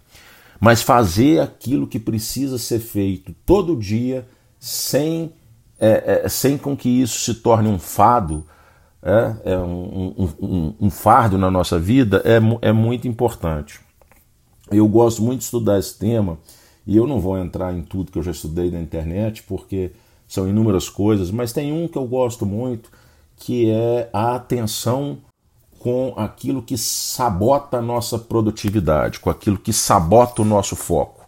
Mas 0.61 0.83
fazer 0.83 1.41
aquilo 1.41 1.87
que 1.87 1.99
precisa 1.99 2.59
ser 2.59 2.81
feito 2.81 3.35
todo 3.45 3.77
dia, 3.77 4.27
sem, 4.59 5.33
é, 5.79 6.23
é, 6.25 6.29
sem 6.29 6.57
com 6.57 6.77
que 6.77 6.89
isso 6.89 7.21
se 7.21 7.35
torne 7.41 7.69
um 7.69 7.79
fado, 7.79 8.45
é, 9.03 9.53
é 9.53 9.59
um, 9.59 10.15
um, 10.19 10.29
um, 10.41 10.75
um, 10.81 10.91
fardo 10.91 11.39
na 11.39 11.51
nossa 11.51 11.79
vida, 11.79 12.23
é, 12.25 12.69
é 12.69 12.73
muito 12.73 13.07
importante. 13.07 13.81
Eu 14.71 14.89
gosto 14.89 15.23
muito 15.23 15.41
de 15.41 15.45
estudar 15.45 15.79
esse 15.79 15.97
tema, 15.99 16.39
e 16.87 16.97
eu 16.97 17.07
não 17.07 17.21
vou 17.21 17.39
entrar 17.39 17.75
em 17.75 17.83
tudo 17.83 18.11
que 18.11 18.19
eu 18.19 18.23
já 18.23 18.31
estudei 18.31 18.71
na 18.71 18.81
internet, 18.81 19.43
porque 19.43 19.93
são 20.27 20.49
inúmeras 20.49 20.89
coisas, 20.89 21.31
mas 21.31 21.53
tem 21.53 21.73
um 21.73 21.87
que 21.87 21.99
eu 21.99 22.07
gosto 22.07 22.45
muito, 22.47 22.91
que 23.37 23.71
é 23.71 24.09
a 24.13 24.35
atenção 24.35 25.19
com 25.87 26.15
aquilo 26.17 26.61
que 26.61 26.77
sabota 26.77 27.77
a 27.77 27.81
nossa 27.81 28.19
produtividade, 28.19 29.21
com 29.21 29.31
aquilo 29.31 29.57
que 29.57 29.73
sabota 29.73 30.43
o 30.43 30.45
nosso 30.45 30.75
foco. 30.75 31.25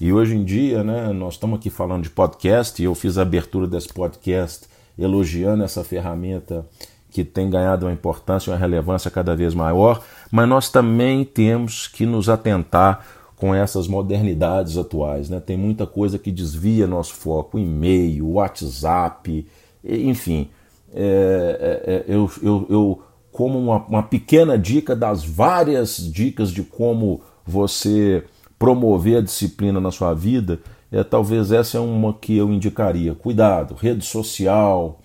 E 0.00 0.12
hoje 0.12 0.34
em 0.34 0.42
dia, 0.42 0.82
né, 0.82 1.12
nós 1.12 1.34
estamos 1.34 1.60
aqui 1.60 1.70
falando 1.70 2.02
de 2.02 2.10
podcast, 2.10 2.82
e 2.82 2.84
eu 2.84 2.96
fiz 2.96 3.16
a 3.16 3.22
abertura 3.22 3.64
desse 3.64 3.86
podcast 3.86 4.66
elogiando 4.98 5.62
essa 5.62 5.84
ferramenta 5.84 6.66
que 7.10 7.22
tem 7.22 7.48
ganhado 7.48 7.86
uma 7.86 7.92
importância, 7.92 8.52
uma 8.52 8.58
relevância 8.58 9.08
cada 9.08 9.36
vez 9.36 9.54
maior, 9.54 10.02
mas 10.32 10.48
nós 10.48 10.68
também 10.68 11.24
temos 11.24 11.86
que 11.86 12.04
nos 12.04 12.28
atentar 12.28 13.06
com 13.36 13.54
essas 13.54 13.86
modernidades 13.86 14.76
atuais. 14.76 15.30
Né? 15.30 15.38
Tem 15.38 15.56
muita 15.56 15.86
coisa 15.86 16.18
que 16.18 16.32
desvia 16.32 16.88
nosso 16.88 17.14
foco, 17.14 17.56
e-mail, 17.56 18.30
WhatsApp, 18.30 19.46
enfim. 19.84 20.50
É, 20.92 21.86
é, 21.86 21.92
é, 21.92 22.04
eu, 22.08 22.30
eu, 22.42 22.66
eu, 22.68 23.02
como 23.32 23.58
uma, 23.58 23.78
uma 23.86 24.02
pequena 24.02 24.58
dica 24.58 24.94
das 24.94 25.24
várias 25.24 25.96
dicas 25.96 26.52
de 26.52 26.62
como 26.62 27.22
você 27.44 28.24
promover 28.58 29.18
a 29.18 29.22
disciplina 29.22 29.80
na 29.80 29.90
sua 29.90 30.14
vida, 30.14 30.60
é, 30.92 31.02
talvez 31.02 31.50
essa 31.50 31.78
é 31.78 31.80
uma 31.80 32.14
que 32.14 32.36
eu 32.36 32.52
indicaria. 32.52 33.14
Cuidado, 33.14 33.74
rede 33.74 34.04
social, 34.04 35.00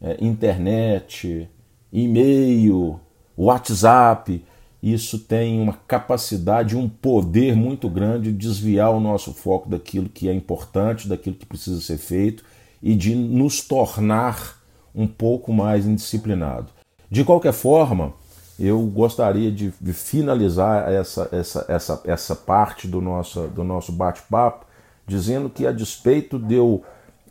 é, 0.00 0.16
internet, 0.20 1.48
e-mail, 1.92 3.00
WhatsApp 3.36 4.42
isso 4.82 5.18
tem 5.18 5.60
uma 5.60 5.72
capacidade, 5.72 6.76
um 6.76 6.88
poder 6.88 7.56
muito 7.56 7.88
grande 7.88 8.30
de 8.30 8.38
desviar 8.38 8.90
o 8.90 9.00
nosso 9.00 9.32
foco 9.32 9.68
daquilo 9.68 10.08
que 10.08 10.28
é 10.28 10.32
importante, 10.32 11.08
daquilo 11.08 11.34
que 11.34 11.46
precisa 11.46 11.80
ser 11.80 11.98
feito 11.98 12.44
e 12.80 12.94
de 12.94 13.14
nos 13.14 13.60
tornar 13.60 14.62
um 14.94 15.06
pouco 15.06 15.52
mais 15.52 15.84
indisciplinado. 15.84 16.77
De 17.10 17.24
qualquer 17.24 17.52
forma, 17.52 18.12
eu 18.58 18.80
gostaria 18.82 19.50
de, 19.50 19.72
de 19.80 19.92
finalizar 19.92 20.90
essa, 20.90 21.28
essa, 21.32 21.64
essa, 21.68 22.02
essa 22.04 22.34
parte 22.34 22.86
do 22.86 23.00
nosso, 23.00 23.42
do 23.48 23.64
nosso 23.64 23.92
bate-papo 23.92 24.66
dizendo 25.08 25.48
que, 25.48 25.66
a 25.66 25.72
despeito 25.72 26.38
de 26.38 26.54
eu, 26.54 26.82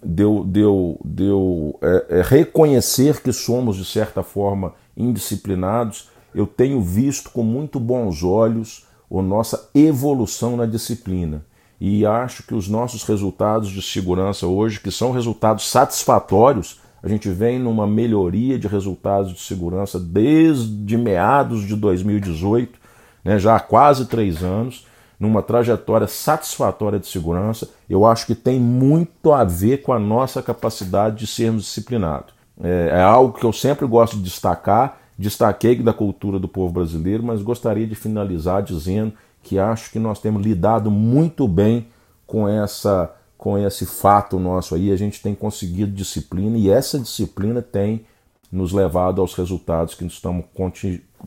de 0.03 0.23
eu, 0.23 0.43
de 0.43 0.59
eu, 0.59 0.99
de 1.05 1.25
eu 1.25 1.79
é, 1.81 2.05
é, 2.09 2.21
reconhecer 2.23 3.21
que 3.21 3.31
somos, 3.31 3.77
de 3.77 3.85
certa 3.85 4.23
forma, 4.23 4.73
indisciplinados, 4.97 6.09
eu 6.33 6.47
tenho 6.47 6.81
visto 6.81 7.29
com 7.29 7.43
muito 7.43 7.79
bons 7.79 8.23
olhos 8.23 8.85
a 9.09 9.21
nossa 9.21 9.69
evolução 9.73 10.57
na 10.57 10.65
disciplina. 10.65 11.45
E 11.79 12.05
acho 12.05 12.43
que 12.43 12.55
os 12.55 12.67
nossos 12.67 13.03
resultados 13.03 13.69
de 13.69 13.81
segurança 13.81 14.47
hoje, 14.47 14.79
que 14.79 14.91
são 14.91 15.11
resultados 15.11 15.69
satisfatórios, 15.69 16.81
a 17.01 17.07
gente 17.07 17.29
vem 17.29 17.59
numa 17.59 17.85
melhoria 17.85 18.57
de 18.57 18.67
resultados 18.67 19.33
de 19.33 19.39
segurança 19.39 19.99
desde 19.99 20.97
meados 20.97 21.63
de 21.65 21.75
2018, 21.75 22.79
né, 23.23 23.37
já 23.37 23.55
há 23.55 23.59
quase 23.59 24.05
três 24.05 24.43
anos, 24.43 24.85
numa 25.19 25.41
trajetória 25.41 26.07
satisfatória 26.07 26.99
de 26.99 27.07
segurança. 27.07 27.69
Eu 27.89 28.05
acho 28.05 28.25
que 28.25 28.35
tem 28.35 28.59
muito 28.59 29.31
a 29.31 29.43
ver 29.43 29.81
com 29.81 29.91
a 29.91 29.99
nossa 29.99 30.41
capacidade 30.41 31.17
de 31.17 31.27
sermos 31.27 31.63
disciplinados. 31.63 32.33
É, 32.61 32.89
é 32.93 33.01
algo 33.01 33.37
que 33.37 33.45
eu 33.45 33.53
sempre 33.53 33.85
gosto 33.85 34.17
de 34.17 34.23
destacar 34.23 34.99
Destaquei 35.17 35.81
da 35.81 35.93
cultura 35.93 36.37
do 36.37 36.47
povo 36.47 36.71
brasileiro, 36.71 37.23
mas 37.23 37.41
gostaria 37.41 37.87
de 37.87 37.95
finalizar 37.95 38.61
dizendo 38.61 39.13
que 39.41 39.57
acho 39.57 39.89
que 39.91 39.97
nós 39.97 40.19
temos 40.19 40.43
lidado 40.43 40.91
muito 40.91 41.47
bem 41.47 41.87
com 42.27 42.47
essa 42.47 43.11
com 43.47 43.57
esse 43.57 43.85
fato 43.85 44.37
nosso 44.37 44.75
aí, 44.75 44.91
a 44.91 44.97
gente 44.97 45.21
tem 45.21 45.33
conseguido 45.33 45.93
disciplina 45.93 46.57
e 46.57 46.69
essa 46.69 46.99
disciplina 46.99 47.61
tem 47.61 48.05
nos 48.51 48.73
levado 48.73 49.21
aos 49.21 49.33
resultados 49.35 49.95
que 49.95 50.03
nós 50.03 50.11
estamos, 50.11 50.45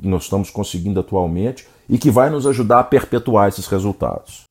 nós 0.02 0.24
estamos 0.24 0.50
conseguindo 0.50 1.00
atualmente 1.00 1.66
e 1.88 1.96
que 1.96 2.10
vai 2.10 2.28
nos 2.28 2.46
ajudar 2.46 2.80
a 2.80 2.84
perpetuar 2.84 3.48
esses 3.48 3.66
resultados. 3.66 4.42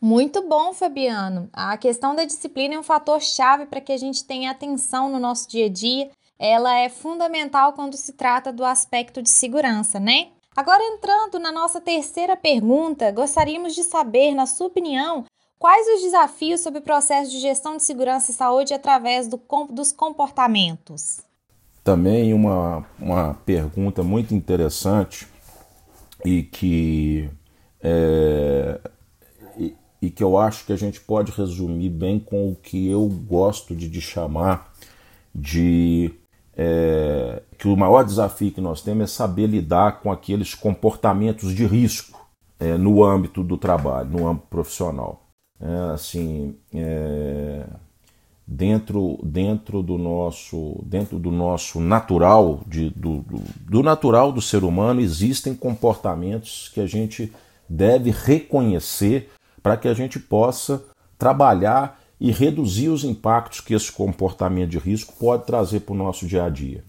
Muito 0.00 0.48
bom, 0.48 0.72
Fabiano. 0.72 1.50
A 1.52 1.76
questão 1.76 2.16
da 2.16 2.24
disciplina 2.24 2.76
é 2.76 2.78
um 2.78 2.82
fator 2.82 3.20
chave 3.20 3.66
para 3.66 3.82
que 3.82 3.92
a 3.92 3.98
gente 3.98 4.24
tenha 4.24 4.50
atenção 4.50 5.12
no 5.12 5.18
nosso 5.18 5.46
dia 5.50 5.66
a 5.66 5.68
dia 5.68 6.08
ela 6.38 6.74
é 6.78 6.88
fundamental 6.88 7.74
quando 7.74 7.94
se 7.94 8.14
trata 8.14 8.50
do 8.50 8.64
aspecto 8.64 9.20
de 9.20 9.28
segurança, 9.28 10.00
né? 10.00 10.28
Agora, 10.56 10.82
entrando 10.82 11.38
na 11.38 11.52
nossa 11.52 11.78
terceira 11.78 12.36
pergunta, 12.36 13.12
gostaríamos 13.12 13.74
de 13.74 13.84
saber, 13.84 14.34
na 14.34 14.44
sua 14.44 14.66
opinião, 14.66 15.24
quais 15.62 15.86
os 15.94 16.02
desafios 16.02 16.60
sobre 16.60 16.80
o 16.80 16.82
processo 16.82 17.30
de 17.30 17.38
gestão 17.38 17.76
de 17.76 17.84
segurança 17.84 18.32
e 18.32 18.34
saúde 18.34 18.74
através 18.74 19.28
do, 19.28 19.40
dos 19.70 19.92
comportamentos? 19.92 21.20
Também 21.84 22.34
uma, 22.34 22.84
uma 22.98 23.34
pergunta 23.46 24.02
muito 24.02 24.34
interessante 24.34 25.28
e 26.24 26.42
que 26.42 27.30
é, 27.80 28.80
e, 29.56 29.76
e, 30.02 30.10
que 30.10 30.24
eu 30.24 30.36
acho 30.36 30.66
que 30.66 30.72
a 30.72 30.76
gente 30.76 31.00
pode 31.00 31.30
resumir 31.30 31.90
bem 31.90 32.18
com 32.18 32.50
o 32.50 32.56
que 32.56 32.90
eu 32.90 33.06
gosto 33.06 33.72
de, 33.72 33.88
de 33.88 34.00
chamar 34.00 34.72
de 35.32 36.12
é, 36.56 37.40
que 37.56 37.68
o 37.68 37.76
maior 37.76 38.04
desafio 38.04 38.50
que 38.50 38.60
nós 38.60 38.82
temos 38.82 39.04
é 39.04 39.06
saber 39.06 39.46
lidar 39.46 40.00
com 40.00 40.10
aqueles 40.10 40.56
comportamentos 40.56 41.54
de 41.54 41.64
risco 41.64 42.20
é, 42.58 42.76
no 42.76 43.04
âmbito 43.04 43.44
do 43.44 43.56
trabalho, 43.56 44.10
no 44.10 44.26
âmbito 44.26 44.48
profissional. 44.48 45.22
É, 45.62 45.92
assim, 45.94 46.56
é, 46.74 47.64
dentro, 48.44 49.18
dentro 49.22 49.80
do 49.80 49.96
nosso 49.96 50.82
dentro 50.84 51.20
do 51.20 51.30
nosso 51.30 51.80
natural 51.80 52.62
de, 52.66 52.90
do, 52.90 53.18
do, 53.18 53.42
do 53.60 53.82
natural 53.82 54.32
do 54.32 54.42
ser 54.42 54.64
humano 54.64 55.00
existem 55.00 55.54
comportamentos 55.54 56.68
que 56.74 56.80
a 56.80 56.86
gente 56.86 57.32
deve 57.68 58.10
reconhecer 58.10 59.30
para 59.62 59.76
que 59.76 59.86
a 59.86 59.94
gente 59.94 60.18
possa 60.18 60.82
trabalhar 61.16 62.00
e 62.18 62.32
reduzir 62.32 62.88
os 62.88 63.04
impactos 63.04 63.60
que 63.60 63.74
esse 63.74 63.90
comportamento 63.92 64.70
de 64.70 64.78
risco 64.78 65.14
pode 65.18 65.46
trazer 65.46 65.80
para 65.80 65.94
o 65.94 65.96
nosso 65.96 66.26
dia 66.26 66.44
a 66.44 66.48
dia. 66.48 66.84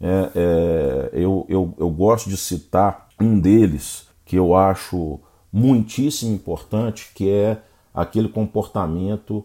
É, 0.00 0.30
é, 0.34 1.10
eu, 1.12 1.46
eu, 1.48 1.74
eu 1.78 1.90
gosto 1.90 2.28
de 2.28 2.36
citar 2.36 3.08
um 3.20 3.38
deles 3.38 4.08
que 4.24 4.36
eu 4.36 4.54
acho 4.54 5.20
muitíssimo 5.52 6.34
importante, 6.34 7.10
que 7.14 7.28
é 7.30 7.58
aquele 7.94 8.28
comportamento 8.28 9.44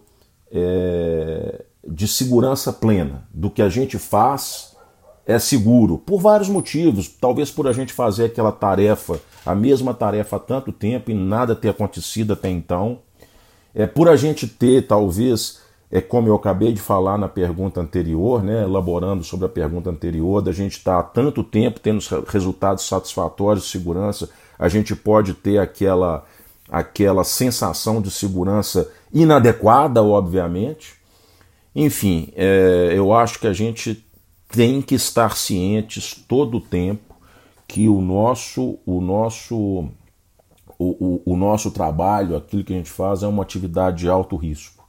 é, 0.51 1.65
de 1.87 2.07
segurança 2.07 2.71
plena. 2.71 3.27
Do 3.33 3.49
que 3.49 3.61
a 3.61 3.69
gente 3.69 3.97
faz 3.97 4.75
é 5.25 5.39
seguro, 5.39 5.97
por 5.97 6.19
vários 6.19 6.49
motivos. 6.49 7.07
Talvez 7.07 7.49
por 7.49 7.67
a 7.67 7.73
gente 7.73 7.91
fazer 7.91 8.25
aquela 8.25 8.51
tarefa, 8.51 9.19
a 9.45 9.55
mesma 9.55 9.93
tarefa 9.93 10.35
há 10.35 10.39
tanto 10.39 10.71
tempo 10.71 11.09
e 11.11 11.13
nada 11.13 11.55
ter 11.55 11.69
acontecido 11.69 12.33
até 12.33 12.49
então. 12.49 12.99
É 13.73 13.85
por 13.87 14.07
a 14.07 14.15
gente 14.15 14.47
ter, 14.47 14.87
talvez, 14.87 15.61
é 15.91 15.99
como 15.99 16.27
eu 16.27 16.35
acabei 16.35 16.71
de 16.71 16.79
falar 16.79 17.17
na 17.17 17.27
pergunta 17.27 17.81
anterior, 17.81 18.43
né, 18.43 18.63
elaborando 18.63 19.23
sobre 19.23 19.47
a 19.47 19.49
pergunta 19.49 19.89
anterior, 19.89 20.41
da 20.41 20.51
gente 20.51 20.77
estar 20.77 20.93
tá 20.93 20.99
há 20.99 21.03
tanto 21.03 21.43
tempo 21.43 21.79
tendo 21.79 21.99
resultados 22.27 22.87
satisfatórios 22.87 23.65
de 23.65 23.71
segurança, 23.71 24.29
a 24.57 24.69
gente 24.69 24.95
pode 24.95 25.33
ter 25.33 25.57
aquela 25.57 26.23
aquela 26.69 27.23
sensação 27.23 28.01
de 28.01 28.09
segurança 28.09 28.91
inadequada, 29.13 30.03
obviamente. 30.03 30.93
Enfim, 31.75 32.31
é, 32.35 32.93
eu 32.95 33.13
acho 33.13 33.39
que 33.39 33.47
a 33.47 33.53
gente 33.53 34.05
tem 34.49 34.81
que 34.81 34.95
estar 34.95 35.35
cientes 35.37 36.13
todo 36.27 36.57
o 36.57 36.61
tempo 36.61 37.15
que 37.67 37.89
o 37.89 37.99
nosso 37.99 38.77
o 38.85 39.01
nosso 39.01 39.89
o, 40.77 41.21
o, 41.25 41.33
o 41.33 41.37
nosso 41.37 41.71
trabalho, 41.71 42.35
aquilo 42.35 42.63
que 42.63 42.73
a 42.73 42.77
gente 42.77 42.89
faz, 42.89 43.23
é 43.23 43.27
uma 43.27 43.43
atividade 43.43 43.99
de 43.99 44.09
alto 44.09 44.35
risco. 44.35 44.87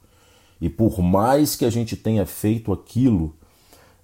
E 0.59 0.69
por 0.69 1.01
mais 1.01 1.55
que 1.55 1.65
a 1.65 1.69
gente 1.69 1.95
tenha 1.95 2.25
feito 2.25 2.73
aquilo 2.73 3.33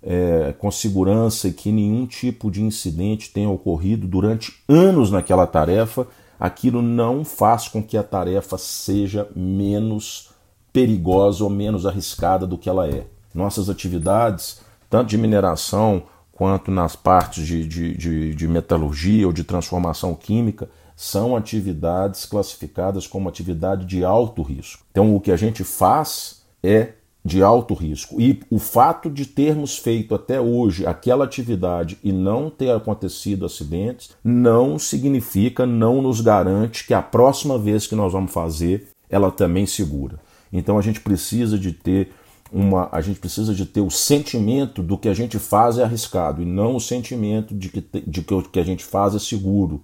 é, 0.02 0.54
com 0.58 0.70
segurança 0.70 1.48
e 1.48 1.54
que 1.54 1.72
nenhum 1.72 2.06
tipo 2.06 2.52
de 2.52 2.62
incidente 2.62 3.32
tenha 3.32 3.50
ocorrido 3.50 4.08
durante 4.08 4.54
anos 4.68 5.12
naquela 5.12 5.48
tarefa, 5.48 6.08
aquilo 6.44 6.82
não 6.82 7.24
faz 7.24 7.70
com 7.70 7.82
que 7.82 7.96
a 7.96 8.04
tarefa 8.04 8.58
seja 8.58 9.30
menos 9.34 10.32
perigosa 10.74 11.42
ou 11.42 11.50
menos 11.50 11.86
arriscada 11.86 12.46
do 12.46 12.58
que 12.58 12.68
ela 12.68 12.86
é. 12.86 13.08
Nossas 13.34 13.70
atividades, 13.70 14.60
tanto 14.90 15.08
de 15.08 15.18
mineração 15.18 16.04
quanto 16.34 16.70
nas 16.70 16.98
partes 16.98 17.48
de, 17.48 17.66
de, 17.66 17.96
de, 17.96 18.36
de 18.36 18.48
metalurgia 18.50 19.26
ou 19.26 19.32
de 19.32 19.46
transformação 19.46 20.14
química, 20.16 20.70
são 20.98 21.34
atividades 21.34 22.26
classificadas 22.26 23.08
como 23.08 23.30
atividade 23.30 23.86
de 23.86 24.04
alto 24.04 24.42
risco. 24.42 24.84
Então, 24.92 25.16
o 25.16 25.22
que 25.22 25.32
a 25.32 25.38
gente 25.38 25.64
faz 25.64 26.44
é 26.62 26.90
de 27.26 27.42
alto 27.42 27.74
risco. 27.74 28.20
E 28.20 28.42
o 28.50 28.60
fato 28.60 29.10
de 29.10 29.26
termos 29.26 29.78
feito 29.78 30.14
até 30.14 30.42
hoje 30.42 30.86
aquela 30.86 31.24
atividade 31.24 31.98
e 32.04 32.12
não 32.12 32.50
ter 32.50 32.72
acontecido 32.72 33.46
acidentes 33.46 34.12
não 34.24 34.78
significa, 34.78 35.66
não 35.66 36.02
nos 36.02 36.20
garante 36.20 36.86
que 36.86 36.94
a 36.94 37.02
próxima 37.02 37.58
vez 37.58 37.88
que 37.88 37.96
nós 37.96 38.12
vamos 38.12 38.32
fazer 38.32 38.90
ela 39.10 39.32
também 39.32 39.66
segura. 39.66 40.20
Então 40.52 40.78
a 40.78 40.82
gente 40.82 41.00
precisa 41.00 41.58
de 41.58 41.72
ter 41.72 42.12
uma, 42.52 42.88
a 42.92 43.02
gente 43.02 43.20
precisa 43.20 43.54
de 43.56 43.66
ter 43.66 43.82
o 43.82 43.90
sentimento 43.90 44.84
do 44.84 44.98
que 44.98 45.10
a 45.10 45.14
gente 45.14 45.40
faz 45.40 45.80
é 45.80 45.84
arriscado 45.84 46.42
e 46.42 46.46
não 46.46 46.76
o 46.76 46.80
sentimento 46.80 47.56
de 47.56 47.70
que, 47.70 47.84
de 48.06 48.22
que 48.22 48.34
o 48.34 48.44
que 48.44 48.60
a 48.60 48.64
gente 48.64 48.84
faz 48.84 49.16
é 49.16 49.20
seguro. 49.20 49.82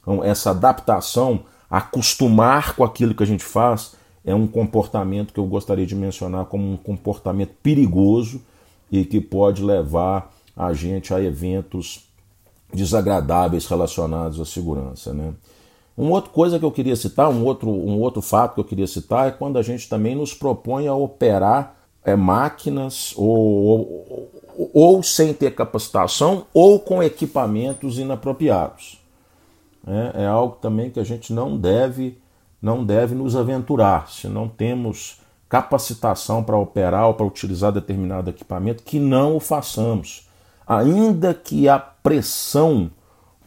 Então, 0.00 0.22
essa 0.22 0.50
adaptação, 0.50 1.40
acostumar 1.68 2.76
com 2.76 2.84
aquilo 2.84 3.14
que 3.14 3.22
a 3.22 3.26
gente 3.26 3.42
faz, 3.42 3.94
é 4.24 4.34
um 4.34 4.46
comportamento 4.46 5.32
que 5.32 5.40
eu 5.40 5.46
gostaria 5.46 5.86
de 5.86 5.94
mencionar 5.94 6.46
como 6.46 6.70
um 6.70 6.76
comportamento 6.76 7.54
perigoso 7.62 8.40
e 8.90 9.04
que 9.04 9.20
pode 9.20 9.62
levar 9.62 10.32
a 10.56 10.72
gente 10.72 11.12
a 11.12 11.22
eventos 11.22 12.06
desagradáveis 12.72 13.66
relacionados 13.66 14.40
à 14.40 14.44
segurança. 14.44 15.12
Né? 15.12 15.32
Uma 15.96 16.12
outra 16.12 16.30
coisa 16.30 16.58
que 16.58 16.64
eu 16.64 16.70
queria 16.70 16.96
citar, 16.96 17.28
um 17.28 17.44
outro, 17.44 17.68
um 17.68 18.00
outro 18.00 18.22
fato 18.22 18.54
que 18.54 18.60
eu 18.60 18.64
queria 18.64 18.86
citar 18.86 19.28
é 19.28 19.30
quando 19.30 19.58
a 19.58 19.62
gente 19.62 19.88
também 19.88 20.14
nos 20.14 20.32
propõe 20.32 20.86
a 20.86 20.94
operar 20.94 21.76
é, 22.04 22.16
máquinas 22.16 23.12
ou, 23.16 24.30
ou, 24.56 24.70
ou 24.72 25.02
sem 25.02 25.34
ter 25.34 25.54
capacitação 25.54 26.46
ou 26.54 26.78
com 26.78 27.02
equipamentos 27.02 27.98
inapropriados. 27.98 29.00
É, 29.86 30.22
é 30.22 30.26
algo 30.26 30.56
também 30.60 30.90
que 30.90 31.00
a 31.00 31.04
gente 31.04 31.32
não 31.32 31.56
deve, 31.56 32.18
não 32.62 32.84
deve 32.84 33.14
nos 33.14 33.34
aventurar. 33.34 34.08
Se 34.08 34.28
não 34.28 34.48
temos 34.48 35.20
capacitação 35.48 36.42
para 36.42 36.56
operar 36.56 37.08
ou 37.08 37.14
para 37.14 37.26
utilizar 37.26 37.72
determinado 37.72 38.30
equipamento, 38.30 38.84
que 38.84 38.98
não 38.98 39.36
o 39.36 39.40
façamos. 39.40 40.28
Ainda 40.66 41.34
que 41.34 41.68
a 41.68 41.78
pressão 41.78 42.90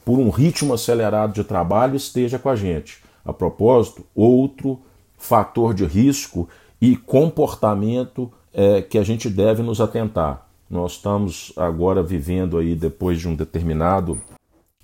por 0.04 0.20
um 0.20 0.30
ritmo 0.30 0.74
acelerado 0.74 1.34
de 1.34 1.44
trabalho 1.44 1.96
esteja 1.96 2.38
com 2.38 2.50
a 2.50 2.56
gente. 2.56 3.02
A 3.24 3.34
propósito, 3.34 4.06
outro 4.14 4.80
fator 5.18 5.74
de 5.74 5.86
risco 5.86 6.48
e 6.80 6.96
comportamento 6.96 8.32
é, 8.54 8.82
que 8.82 9.00
a 9.00 9.04
gente 9.04 9.30
deve 9.30 9.64
nos 9.64 9.82
atentar. 9.82 10.46
Nós 10.70 10.94
estamos 10.94 11.54
agora 11.58 12.04
vivendo 12.04 12.58
aí 12.58 12.76
depois 12.76 13.20
de 13.20 13.28
um 13.28 13.36
determinado 13.36 14.22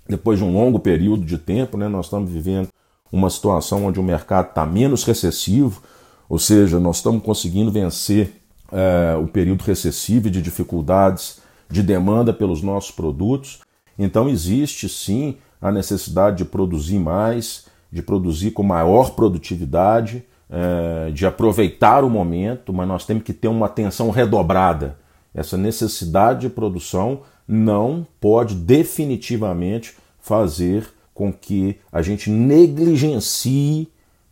depois 0.08 0.38
de 0.38 0.44
um 0.44 0.52
longo 0.52 0.78
período 0.78 1.24
de 1.24 1.38
tempo, 1.38 1.76
né, 1.76 1.88
nós 1.88 2.06
estamos 2.06 2.30
vivendo 2.30 2.68
uma 3.12 3.28
situação 3.28 3.84
onde 3.84 4.00
o 4.00 4.02
mercado 4.02 4.48
está 4.48 4.64
menos 4.64 5.04
recessivo, 5.04 5.82
ou 6.28 6.38
seja, 6.38 6.80
nós 6.80 6.96
estamos 6.96 7.22
conseguindo 7.22 7.70
vencer 7.70 8.40
é, 8.72 9.14
o 9.16 9.28
período 9.28 9.62
recessivo 9.62 10.30
de 10.30 10.40
dificuldades 10.40 11.40
de 11.70 11.82
demanda 11.82 12.32
pelos 12.32 12.62
nossos 12.62 12.90
produtos. 12.90 13.60
Então 13.98 14.28
existe 14.28 14.88
sim 14.88 15.36
a 15.60 15.70
necessidade 15.70 16.38
de 16.38 16.44
produzir 16.46 16.98
mais, 16.98 17.66
de 17.90 18.02
produzir 18.02 18.52
com 18.52 18.62
maior 18.62 19.10
produtividade, 19.10 20.24
é, 20.50 21.10
de 21.10 21.26
aproveitar 21.26 22.04
o 22.04 22.10
momento, 22.10 22.72
mas 22.72 22.88
nós 22.88 23.04
temos 23.04 23.22
que 23.22 23.32
ter 23.32 23.48
uma 23.48 23.66
atenção 23.66 24.10
redobrada. 24.10 24.96
Essa 25.34 25.56
necessidade 25.56 26.40
de 26.40 26.50
produção 26.50 27.20
não 27.46 28.06
pode 28.20 28.54
definitivamente 28.54 29.96
fazer 30.20 30.91
com 31.14 31.32
que 31.32 31.78
a 31.90 32.02
gente 32.02 32.30
negligencie 32.30 33.88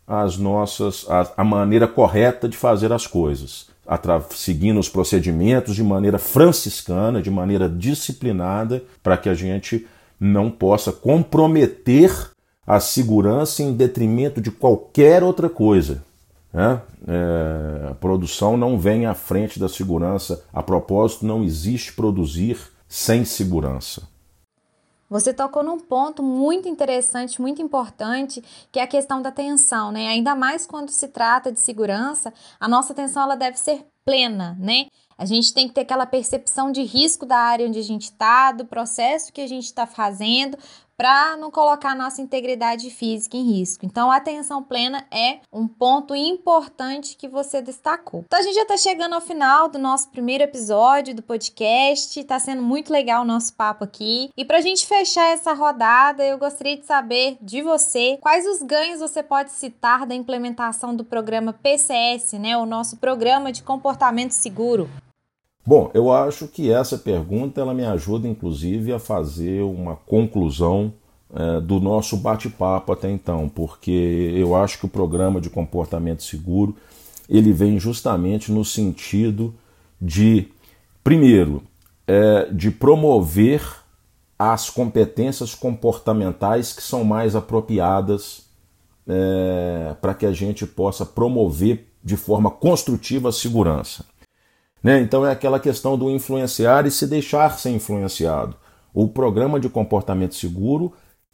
as 0.06 0.36
nossas 0.36 1.06
a, 1.08 1.32
a 1.36 1.44
maneira 1.44 1.86
correta 1.86 2.48
de 2.48 2.56
fazer 2.56 2.92
as 2.92 3.06
coisas, 3.06 3.68
seguindo 4.30 4.80
os 4.80 4.88
procedimentos 4.88 5.74
de 5.74 5.84
maneira 5.84 6.18
franciscana, 6.18 7.22
de 7.22 7.30
maneira 7.30 7.68
disciplinada, 7.68 8.82
para 9.02 9.16
que 9.16 9.28
a 9.28 9.34
gente 9.34 9.86
não 10.18 10.50
possa 10.50 10.92
comprometer 10.92 12.30
a 12.66 12.78
segurança 12.78 13.62
em 13.62 13.72
detrimento 13.72 14.40
de 14.40 14.50
qualquer 14.50 15.22
outra 15.22 15.48
coisa. 15.48 16.04
Né? 16.52 16.80
É, 17.06 17.88
a 17.90 17.94
produção 17.94 18.56
não 18.56 18.78
vem 18.78 19.06
à 19.06 19.14
frente 19.14 19.58
da 19.58 19.68
segurança. 19.68 20.44
A 20.52 20.62
propósito, 20.62 21.24
não 21.24 21.42
existe 21.42 21.92
produzir 21.92 22.58
sem 22.88 23.24
segurança. 23.24 24.02
Você 25.10 25.34
tocou 25.34 25.64
num 25.64 25.78
ponto 25.78 26.22
muito 26.22 26.68
interessante, 26.68 27.42
muito 27.42 27.60
importante, 27.60 28.40
que 28.70 28.78
é 28.78 28.82
a 28.84 28.86
questão 28.86 29.20
da 29.20 29.30
atenção, 29.30 29.90
né? 29.90 30.06
Ainda 30.06 30.36
mais 30.36 30.66
quando 30.66 30.88
se 30.90 31.08
trata 31.08 31.50
de 31.50 31.58
segurança, 31.58 32.32
a 32.60 32.68
nossa 32.68 32.92
atenção 32.92 33.24
ela 33.24 33.34
deve 33.34 33.58
ser 33.58 33.84
plena, 34.04 34.56
né? 34.60 34.86
A 35.18 35.26
gente 35.26 35.52
tem 35.52 35.68
que 35.68 35.74
ter 35.74 35.82
aquela 35.82 36.06
percepção 36.06 36.70
de 36.72 36.82
risco 36.82 37.26
da 37.26 37.36
área 37.36 37.66
onde 37.66 37.78
a 37.78 37.82
gente 37.82 38.04
está, 38.04 38.52
do 38.52 38.64
processo 38.64 39.32
que 39.32 39.40
a 39.40 39.46
gente 39.46 39.64
está 39.64 39.84
fazendo, 39.84 40.56
para 41.00 41.34
não 41.38 41.50
colocar 41.50 41.94
nossa 41.94 42.20
integridade 42.20 42.90
física 42.90 43.34
em 43.34 43.42
risco. 43.42 43.86
Então, 43.86 44.10
a 44.10 44.16
atenção 44.16 44.62
plena 44.62 45.06
é 45.10 45.38
um 45.50 45.66
ponto 45.66 46.14
importante 46.14 47.16
que 47.16 47.26
você 47.26 47.62
destacou. 47.62 48.22
Então, 48.26 48.38
a 48.38 48.42
gente 48.42 48.56
já 48.56 48.62
está 48.64 48.76
chegando 48.76 49.14
ao 49.14 49.20
final 49.22 49.66
do 49.66 49.78
nosso 49.78 50.10
primeiro 50.10 50.44
episódio 50.44 51.14
do 51.14 51.22
podcast. 51.22 52.20
Está 52.20 52.38
sendo 52.38 52.60
muito 52.60 52.92
legal 52.92 53.22
o 53.22 53.26
nosso 53.26 53.54
papo 53.54 53.82
aqui. 53.82 54.28
E 54.36 54.44
para 54.44 54.58
a 54.58 54.60
gente 54.60 54.86
fechar 54.86 55.24
essa 55.28 55.54
rodada, 55.54 56.22
eu 56.22 56.36
gostaria 56.36 56.76
de 56.76 56.84
saber 56.84 57.38
de 57.40 57.62
você 57.62 58.18
quais 58.20 58.46
os 58.46 58.60
ganhos 58.60 59.00
você 59.00 59.22
pode 59.22 59.52
citar 59.52 60.04
da 60.04 60.14
implementação 60.14 60.94
do 60.94 61.02
programa 61.02 61.54
PCS, 61.54 62.34
né, 62.34 62.58
o 62.58 62.66
nosso 62.66 62.98
programa 62.98 63.50
de 63.50 63.62
comportamento 63.62 64.32
seguro. 64.32 64.86
Bom, 65.64 65.90
eu 65.92 66.12
acho 66.12 66.48
que 66.48 66.72
essa 66.72 66.96
pergunta 66.96 67.60
ela 67.60 67.74
me 67.74 67.84
ajuda, 67.84 68.26
inclusive, 68.26 68.92
a 68.92 68.98
fazer 68.98 69.62
uma 69.62 69.94
conclusão 69.94 70.92
é, 71.32 71.60
do 71.60 71.78
nosso 71.78 72.16
bate-papo 72.16 72.92
até 72.92 73.10
então, 73.10 73.48
porque 73.48 74.32
eu 74.34 74.56
acho 74.56 74.78
que 74.78 74.86
o 74.86 74.88
programa 74.88 75.40
de 75.40 75.50
comportamento 75.50 76.22
seguro 76.22 76.74
ele 77.28 77.52
vem 77.52 77.78
justamente 77.78 78.50
no 78.50 78.64
sentido 78.64 79.54
de, 80.02 80.48
primeiro, 81.04 81.62
é, 82.04 82.48
de 82.50 82.72
promover 82.72 83.62
as 84.36 84.68
competências 84.68 85.54
comportamentais 85.54 86.72
que 86.72 86.82
são 86.82 87.04
mais 87.04 87.36
apropriadas 87.36 88.46
é, 89.06 89.94
para 90.00 90.14
que 90.14 90.26
a 90.26 90.32
gente 90.32 90.66
possa 90.66 91.06
promover 91.06 91.86
de 92.02 92.16
forma 92.16 92.50
construtiva 92.50 93.28
a 93.28 93.32
segurança. 93.32 94.04
Né? 94.82 95.00
Então 95.00 95.26
é 95.26 95.30
aquela 95.30 95.60
questão 95.60 95.96
do 95.96 96.10
influenciar 96.10 96.86
e 96.86 96.90
se 96.90 97.06
deixar 97.06 97.58
ser 97.58 97.70
influenciado. 97.70 98.56
O 98.92 99.06
programa 99.08 99.60
de 99.60 99.68
comportamento 99.68 100.34
seguro 100.34 100.92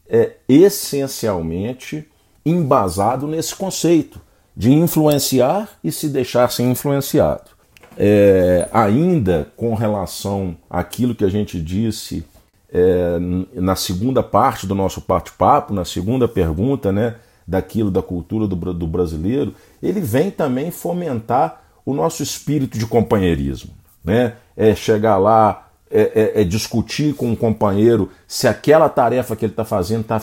é 0.09 0.37
essencialmente 0.48 2.06
embasado 2.44 3.26
nesse 3.26 3.54
conceito 3.54 4.20
de 4.56 4.72
influenciar 4.72 5.68
e 5.82 5.92
se 5.92 6.09
deixar 6.09 6.50
ser 6.50 6.64
influenciado. 6.64 7.56
É, 7.98 8.68
ainda 8.72 9.50
com 9.56 9.74
relação 9.74 10.56
àquilo 10.68 11.14
que 11.14 11.24
a 11.24 11.30
gente 11.30 11.61
disse 11.61 12.24
é, 12.70 13.18
na 13.54 13.74
segunda 13.74 14.22
parte 14.22 14.66
do 14.66 14.74
nosso 14.74 15.02
bate-papo, 15.06 15.72
na 15.72 15.85
segunda 15.85 16.28
pergunta, 16.28 16.92
né, 16.92 17.16
daquilo 17.46 17.90
da 17.90 18.02
cultura 18.02 18.46
do, 18.46 18.56
do 18.74 18.87
brasileiro, 18.87 19.54
ele 19.82 20.00
vem 20.00 20.30
também 20.30 20.70
fomentar 20.70 21.62
o 21.87 21.94
nosso 21.94 22.22
espírito 22.22 22.77
de 22.77 22.85
companheirismo. 22.85 23.70
Né? 24.05 24.35
É 24.57 24.75
chegar 24.75 25.16
lá, 25.18 25.68
é, 25.88 26.33
é, 26.37 26.40
é 26.42 26.44
discutir 26.44 27.14
com 27.14 27.29
um 27.29 27.37
companheiro 27.37 28.11
se 28.27 28.49
aquela 28.49 28.88
tarefa 28.88 29.37
que 29.37 29.44
ele 29.44 29.53
está 29.53 29.64
fazendo 29.64 30.01
está 30.01 30.20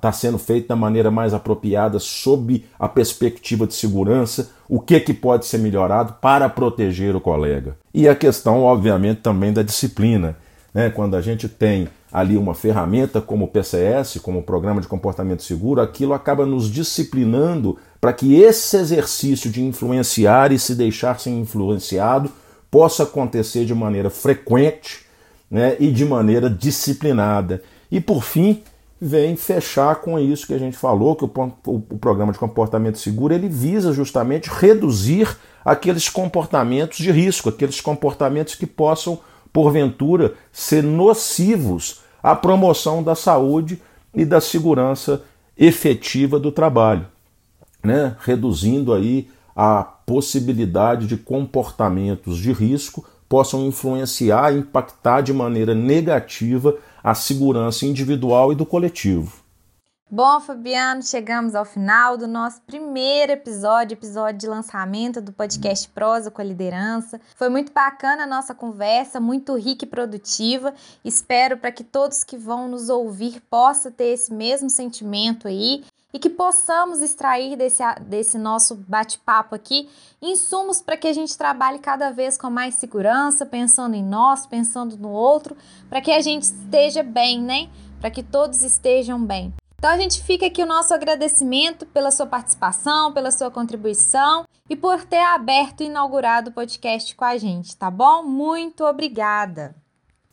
tá 0.00 0.10
sendo 0.10 0.38
feita 0.38 0.68
da 0.68 0.76
maneira 0.76 1.10
mais 1.10 1.34
apropriada, 1.34 1.98
sob 1.98 2.64
a 2.78 2.88
perspectiva 2.88 3.66
de 3.66 3.74
segurança, 3.74 4.50
o 4.66 4.80
que, 4.80 4.98
que 4.98 5.12
pode 5.12 5.44
ser 5.44 5.58
melhorado 5.58 6.14
para 6.14 6.48
proteger 6.48 7.14
o 7.14 7.20
colega. 7.20 7.76
E 7.92 8.08
a 8.08 8.14
questão, 8.14 8.62
obviamente, 8.62 9.20
também 9.20 9.52
da 9.52 9.62
disciplina. 9.62 10.36
Né? 10.72 10.88
Quando 10.90 11.14
a 11.14 11.20
gente 11.20 11.48
tem 11.48 11.88
ali 12.12 12.36
uma 12.36 12.54
ferramenta 12.54 13.20
como 13.20 13.44
o 13.44 13.48
PCS, 13.48 14.18
como 14.22 14.38
o 14.38 14.42
Programa 14.42 14.80
de 14.80 14.88
Comportamento 14.88 15.42
Seguro, 15.42 15.82
aquilo 15.82 16.14
acaba 16.14 16.46
nos 16.46 16.70
disciplinando 16.70 17.76
para 18.06 18.12
que 18.12 18.40
esse 18.40 18.76
exercício 18.76 19.50
de 19.50 19.60
influenciar 19.64 20.52
e 20.52 20.60
se 20.60 20.76
deixar 20.76 21.18
ser 21.18 21.30
influenciado 21.30 22.30
possa 22.70 23.02
acontecer 23.02 23.64
de 23.64 23.74
maneira 23.74 24.08
frequente 24.08 25.04
né, 25.50 25.76
e 25.80 25.90
de 25.90 26.04
maneira 26.04 26.48
disciplinada. 26.48 27.64
E 27.90 28.00
por 28.00 28.22
fim, 28.22 28.62
vem 29.00 29.34
fechar 29.34 29.96
com 29.96 30.20
isso 30.20 30.46
que 30.46 30.54
a 30.54 30.58
gente 30.58 30.76
falou, 30.76 31.16
que 31.16 31.24
o, 31.24 31.30
o, 31.66 31.98
programa 31.98 32.32
de 32.32 32.38
comportamento 32.38 32.96
seguro 32.96 33.34
ele 33.34 33.48
visa 33.48 33.92
justamente 33.92 34.48
reduzir 34.48 35.36
aqueles 35.64 36.08
comportamentos 36.08 36.98
de 36.98 37.10
risco, 37.10 37.48
aqueles 37.48 37.80
comportamentos 37.80 38.54
que 38.54 38.68
possam, 38.68 39.18
porventura, 39.52 40.34
ser 40.52 40.84
nocivos 40.84 42.02
à 42.22 42.36
promoção 42.36 43.02
da 43.02 43.16
saúde 43.16 43.82
e 44.14 44.24
da 44.24 44.40
segurança 44.40 45.24
efetiva 45.58 46.38
do 46.38 46.52
trabalho 46.52 47.15
né, 47.86 48.16
reduzindo 48.20 48.92
aí 48.92 49.28
a 49.54 49.82
possibilidade 49.82 51.06
de 51.06 51.16
comportamentos 51.16 52.36
de 52.36 52.52
risco 52.52 53.06
possam 53.28 53.64
influenciar 53.64 54.52
impactar 54.52 55.22
de 55.22 55.32
maneira 55.32 55.74
negativa 55.74 56.76
a 57.02 57.14
segurança 57.14 57.86
individual 57.86 58.52
e 58.52 58.54
do 58.54 58.66
coletivo. 58.66 59.46
Bom, 60.08 60.38
Fabiano, 60.38 61.02
chegamos 61.02 61.56
ao 61.56 61.64
final 61.64 62.16
do 62.16 62.28
nosso 62.28 62.60
primeiro 62.60 63.32
episódio, 63.32 63.96
episódio 63.96 64.38
de 64.38 64.46
lançamento 64.46 65.20
do 65.20 65.32
podcast 65.32 65.88
Prosa 65.88 66.30
com 66.30 66.40
a 66.40 66.44
Liderança. 66.44 67.20
Foi 67.34 67.48
muito 67.48 67.72
bacana 67.72 68.22
a 68.22 68.26
nossa 68.26 68.54
conversa, 68.54 69.18
muito 69.18 69.56
rica 69.56 69.84
e 69.84 69.88
produtiva. 69.88 70.72
Espero 71.04 71.56
para 71.56 71.72
que 71.72 71.82
todos 71.82 72.22
que 72.22 72.36
vão 72.36 72.68
nos 72.68 72.88
ouvir 72.88 73.42
possam 73.50 73.90
ter 73.90 74.12
esse 74.12 74.32
mesmo 74.32 74.70
sentimento 74.70 75.48
aí 75.48 75.82
e 76.16 76.18
que 76.18 76.30
possamos 76.30 77.02
extrair 77.02 77.56
desse, 77.56 77.82
desse 78.00 78.38
nosso 78.38 78.74
bate-papo 78.74 79.54
aqui 79.54 79.86
insumos 80.22 80.80
para 80.80 80.96
que 80.96 81.06
a 81.06 81.12
gente 81.12 81.36
trabalhe 81.36 81.78
cada 81.78 82.10
vez 82.10 82.38
com 82.38 82.48
mais 82.48 82.76
segurança, 82.76 83.44
pensando 83.44 83.94
em 83.94 84.02
nós, 84.02 84.46
pensando 84.46 84.96
no 84.96 85.10
outro, 85.10 85.54
para 85.90 86.00
que 86.00 86.10
a 86.10 86.22
gente 86.22 86.44
esteja 86.44 87.02
bem, 87.02 87.38
né? 87.38 87.68
Para 88.00 88.10
que 88.10 88.22
todos 88.22 88.62
estejam 88.62 89.22
bem. 89.22 89.52
Então 89.78 89.90
a 89.90 89.98
gente 89.98 90.22
fica 90.22 90.46
aqui 90.46 90.62
o 90.62 90.66
nosso 90.66 90.94
agradecimento 90.94 91.84
pela 91.84 92.10
sua 92.10 92.24
participação, 92.24 93.12
pela 93.12 93.30
sua 93.30 93.50
contribuição 93.50 94.46
e 94.70 94.74
por 94.74 95.04
ter 95.04 95.20
aberto 95.20 95.82
e 95.82 95.86
inaugurado 95.86 96.48
o 96.48 96.54
podcast 96.54 97.14
com 97.14 97.26
a 97.26 97.36
gente, 97.36 97.76
tá 97.76 97.90
bom? 97.90 98.22
Muito 98.22 98.86
obrigada. 98.86 99.76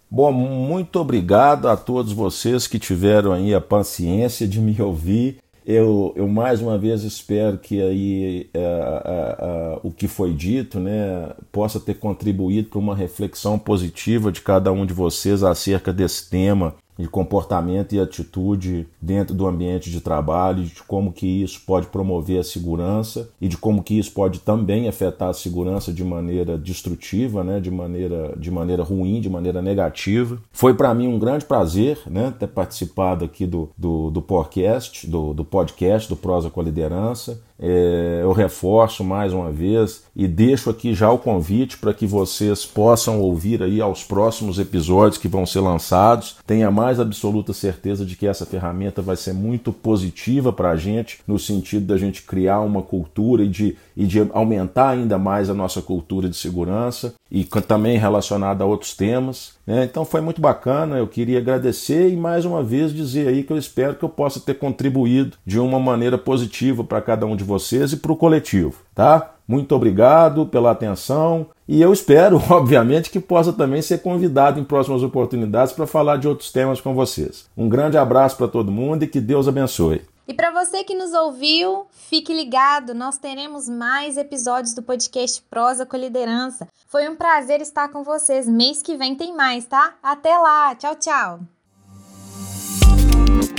Bom, 0.10 0.32
muito 0.32 0.98
obrigado 0.98 1.68
a 1.68 1.76
todos 1.76 2.14
vocês 2.14 2.68
que 2.68 2.80
tiveram 2.80 3.34
aí 3.34 3.54
a 3.54 3.60
paciência 3.60 4.48
de 4.48 4.62
me 4.62 4.82
ouvir 4.82 5.44
eu, 5.66 6.14
eu 6.16 6.28
mais 6.28 6.62
uma 6.62 6.78
vez 6.78 7.04
espero 7.04 7.58
que 7.58 7.82
aí 7.82 8.50
é, 8.54 8.60
é, 8.60 8.66
é, 8.66 9.80
o 9.84 9.92
que 9.92 10.08
foi 10.08 10.34
dito 10.34 10.80
né, 10.80 11.32
possa 11.52 11.80
ter 11.80 11.96
contribuído 11.96 12.70
para 12.70 12.80
uma 12.80 12.96
reflexão 12.96 13.58
positiva 13.58 14.32
de 14.32 14.42
cada 14.42 14.72
um 14.72 14.86
de 14.86 14.94
vocês 14.94 15.44
acerca 15.44 15.94
desse 15.94 16.30
tema 16.30 16.76
de 16.98 17.08
comportamento 17.08 17.94
e 17.94 18.00
atitude 18.00 18.88
dentro 19.02 19.34
do 19.34 19.48
ambiente 19.48 19.90
de 19.90 20.02
trabalho, 20.02 20.64
de 20.64 20.84
como 20.84 21.12
que 21.12 21.44
isso 21.44 21.62
pode 21.66 21.88
promover 21.88 22.40
a 22.40 22.44
segurança 22.44 23.30
e 23.42 23.48
de 23.48 23.58
como 23.58 23.84
que 23.84 23.98
isso 23.98 24.12
pode 24.12 24.40
também 24.40 24.88
afetar 24.88 25.30
a 25.30 25.34
segurança 25.34 25.92
de 25.92 26.04
maneira 26.04 26.58
destrutiva, 26.58 27.44
né, 27.44 27.60
de 27.60 27.72
maneira 27.72 28.34
de 28.38 28.52
maneira 28.52 28.84
ruim, 28.84 29.20
de 29.20 29.30
maneira 29.30 29.62
negativa. 29.62 30.38
Foi 30.52 30.74
para 30.74 30.94
mim 30.94 31.08
um 31.08 31.20
grande 31.20 31.46
prazer, 31.46 32.00
né, 32.06 32.34
ter 32.38 32.48
participado 32.48 33.26
aqui 33.26 33.46
do, 33.46 33.70
do, 33.78 34.10
do 34.10 34.22
podcast, 34.22 35.08
do, 35.08 35.34
do 35.34 35.44
podcast 35.44 36.08
do 36.10 36.16
Prosa 36.16 36.50
com 36.50 36.62
a 36.62 36.64
Liderança. 36.64 37.42
É, 37.66 38.20
eu 38.22 38.34
reforço 38.34 39.06
mais 39.06 39.32
uma 39.32 39.50
vez 39.50 40.04
e 40.14 40.28
deixo 40.28 40.70
aqui 40.70 40.94
já 40.94 41.10
o 41.10 41.18
convite 41.18 41.78
para 41.78 41.94
que 41.94 42.06
vocês 42.06 42.66
possam 42.66 43.22
ouvir 43.22 43.64
aí 43.64 43.80
aos 43.80 44.04
próximos 44.04 44.60
episódios 44.60 45.18
que 45.18 45.30
vão 45.30 45.46
ser 45.46 45.62
lançados. 45.62 46.36
Tenha 46.46 46.70
mais 46.70 47.00
absoluta 47.00 47.54
certeza 47.54 48.06
de 48.06 48.18
que 48.18 48.28
essa 48.28 48.46
ferramenta 48.46 49.02
vai 49.02 49.16
ser 49.16 49.34
muito 49.34 49.72
positiva 49.72 50.52
para 50.52 50.72
a 50.72 50.76
gente, 50.76 51.20
no 51.26 51.40
sentido 51.40 51.86
da 51.86 51.96
gente 51.96 52.24
criar 52.24 52.60
uma 52.60 52.82
cultura 52.82 53.44
e 53.44 53.48
de, 53.48 53.78
e 53.96 54.06
de 54.06 54.28
aumentar 54.34 54.90
ainda 54.90 55.18
mais 55.18 55.50
a 55.50 55.54
nossa 55.54 55.82
cultura 55.82 56.28
de 56.28 56.36
segurança 56.36 57.14
e 57.32 57.46
também 57.46 57.98
relacionada 57.98 58.64
a 58.64 58.68
outros 58.68 58.94
temas. 58.94 59.54
Né? 59.66 59.86
Então 59.86 60.04
foi 60.04 60.20
muito 60.20 60.42
bacana, 60.42 60.98
eu 60.98 61.08
queria 61.08 61.40
agradecer 61.40 62.10
e 62.10 62.18
mais 62.18 62.44
uma 62.44 62.62
vez 62.62 62.94
dizer 62.94 63.30
aí 63.30 63.42
que 63.42 63.54
eu 63.54 63.58
espero 63.58 63.96
que 63.96 64.04
eu 64.04 64.10
possa 64.10 64.40
ter 64.40 64.56
contribuído 64.56 65.38
de 65.46 65.60
uma 65.60 65.80
maneira 65.80 66.18
positiva 66.18 66.84
para 66.84 67.02
cada 67.02 67.26
um 67.26 67.36
de 67.36 67.44
vocês 67.54 67.94
e 67.94 67.98
para 67.98 68.12
o 68.12 68.18
coletivo, 68.18 68.76
tá? 68.96 69.36
Muito 69.48 69.76
obrigado 69.76 70.46
pela 70.46 70.72
atenção 70.72 71.48
e 71.68 71.82
eu 71.82 71.94
espero, 71.94 72.42
obviamente, 72.50 73.10
que 73.10 73.20
possa 73.20 73.54
também 73.54 73.82
ser 73.82 74.02
convidado 74.02 74.60
em 74.60 74.64
próximas 74.64 75.04
oportunidades 75.04 75.74
para 75.74 75.88
falar 75.88 76.18
de 76.18 76.28
outros 76.28 76.52
temas 76.52 76.82
com 76.82 76.94
vocês. 76.94 77.46
Um 77.56 77.70
grande 77.70 77.98
abraço 77.98 78.38
para 78.38 78.48
todo 78.48 78.72
mundo 78.72 79.04
e 79.04 79.08
que 79.08 79.22
Deus 79.22 79.48
abençoe. 79.48 80.02
E 80.26 80.34
para 80.34 80.52
você 80.52 80.86
que 80.86 80.96
nos 80.96 81.14
ouviu, 81.14 81.86
fique 81.92 82.34
ligado, 82.34 82.94
nós 82.94 83.18
teremos 83.18 83.68
mais 83.68 84.16
episódios 84.16 84.74
do 84.74 84.82
podcast 84.82 85.42
Prosa 85.50 85.86
com 85.86 85.98
Liderança. 85.98 86.68
Foi 86.88 87.10
um 87.10 87.16
prazer 87.16 87.60
estar 87.60 87.90
com 87.90 88.04
vocês. 88.04 88.48
Mês 88.48 88.82
que 88.82 88.96
vem 88.96 89.16
tem 89.16 89.36
mais, 89.36 89.66
tá? 89.66 89.96
Até 90.02 90.38
lá, 90.38 90.74
tchau, 90.76 90.96
tchau. 90.96 91.40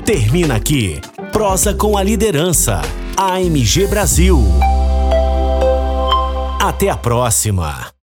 Termina 0.05 0.57
aqui 0.57 1.01
Prosa 1.33 1.73
com 1.73 1.97
a 1.97 2.03
Liderança, 2.03 2.83
AMG 3.17 3.87
Brasil. 3.87 4.39
Até 6.61 6.91
a 6.91 6.97
próxima. 6.97 7.87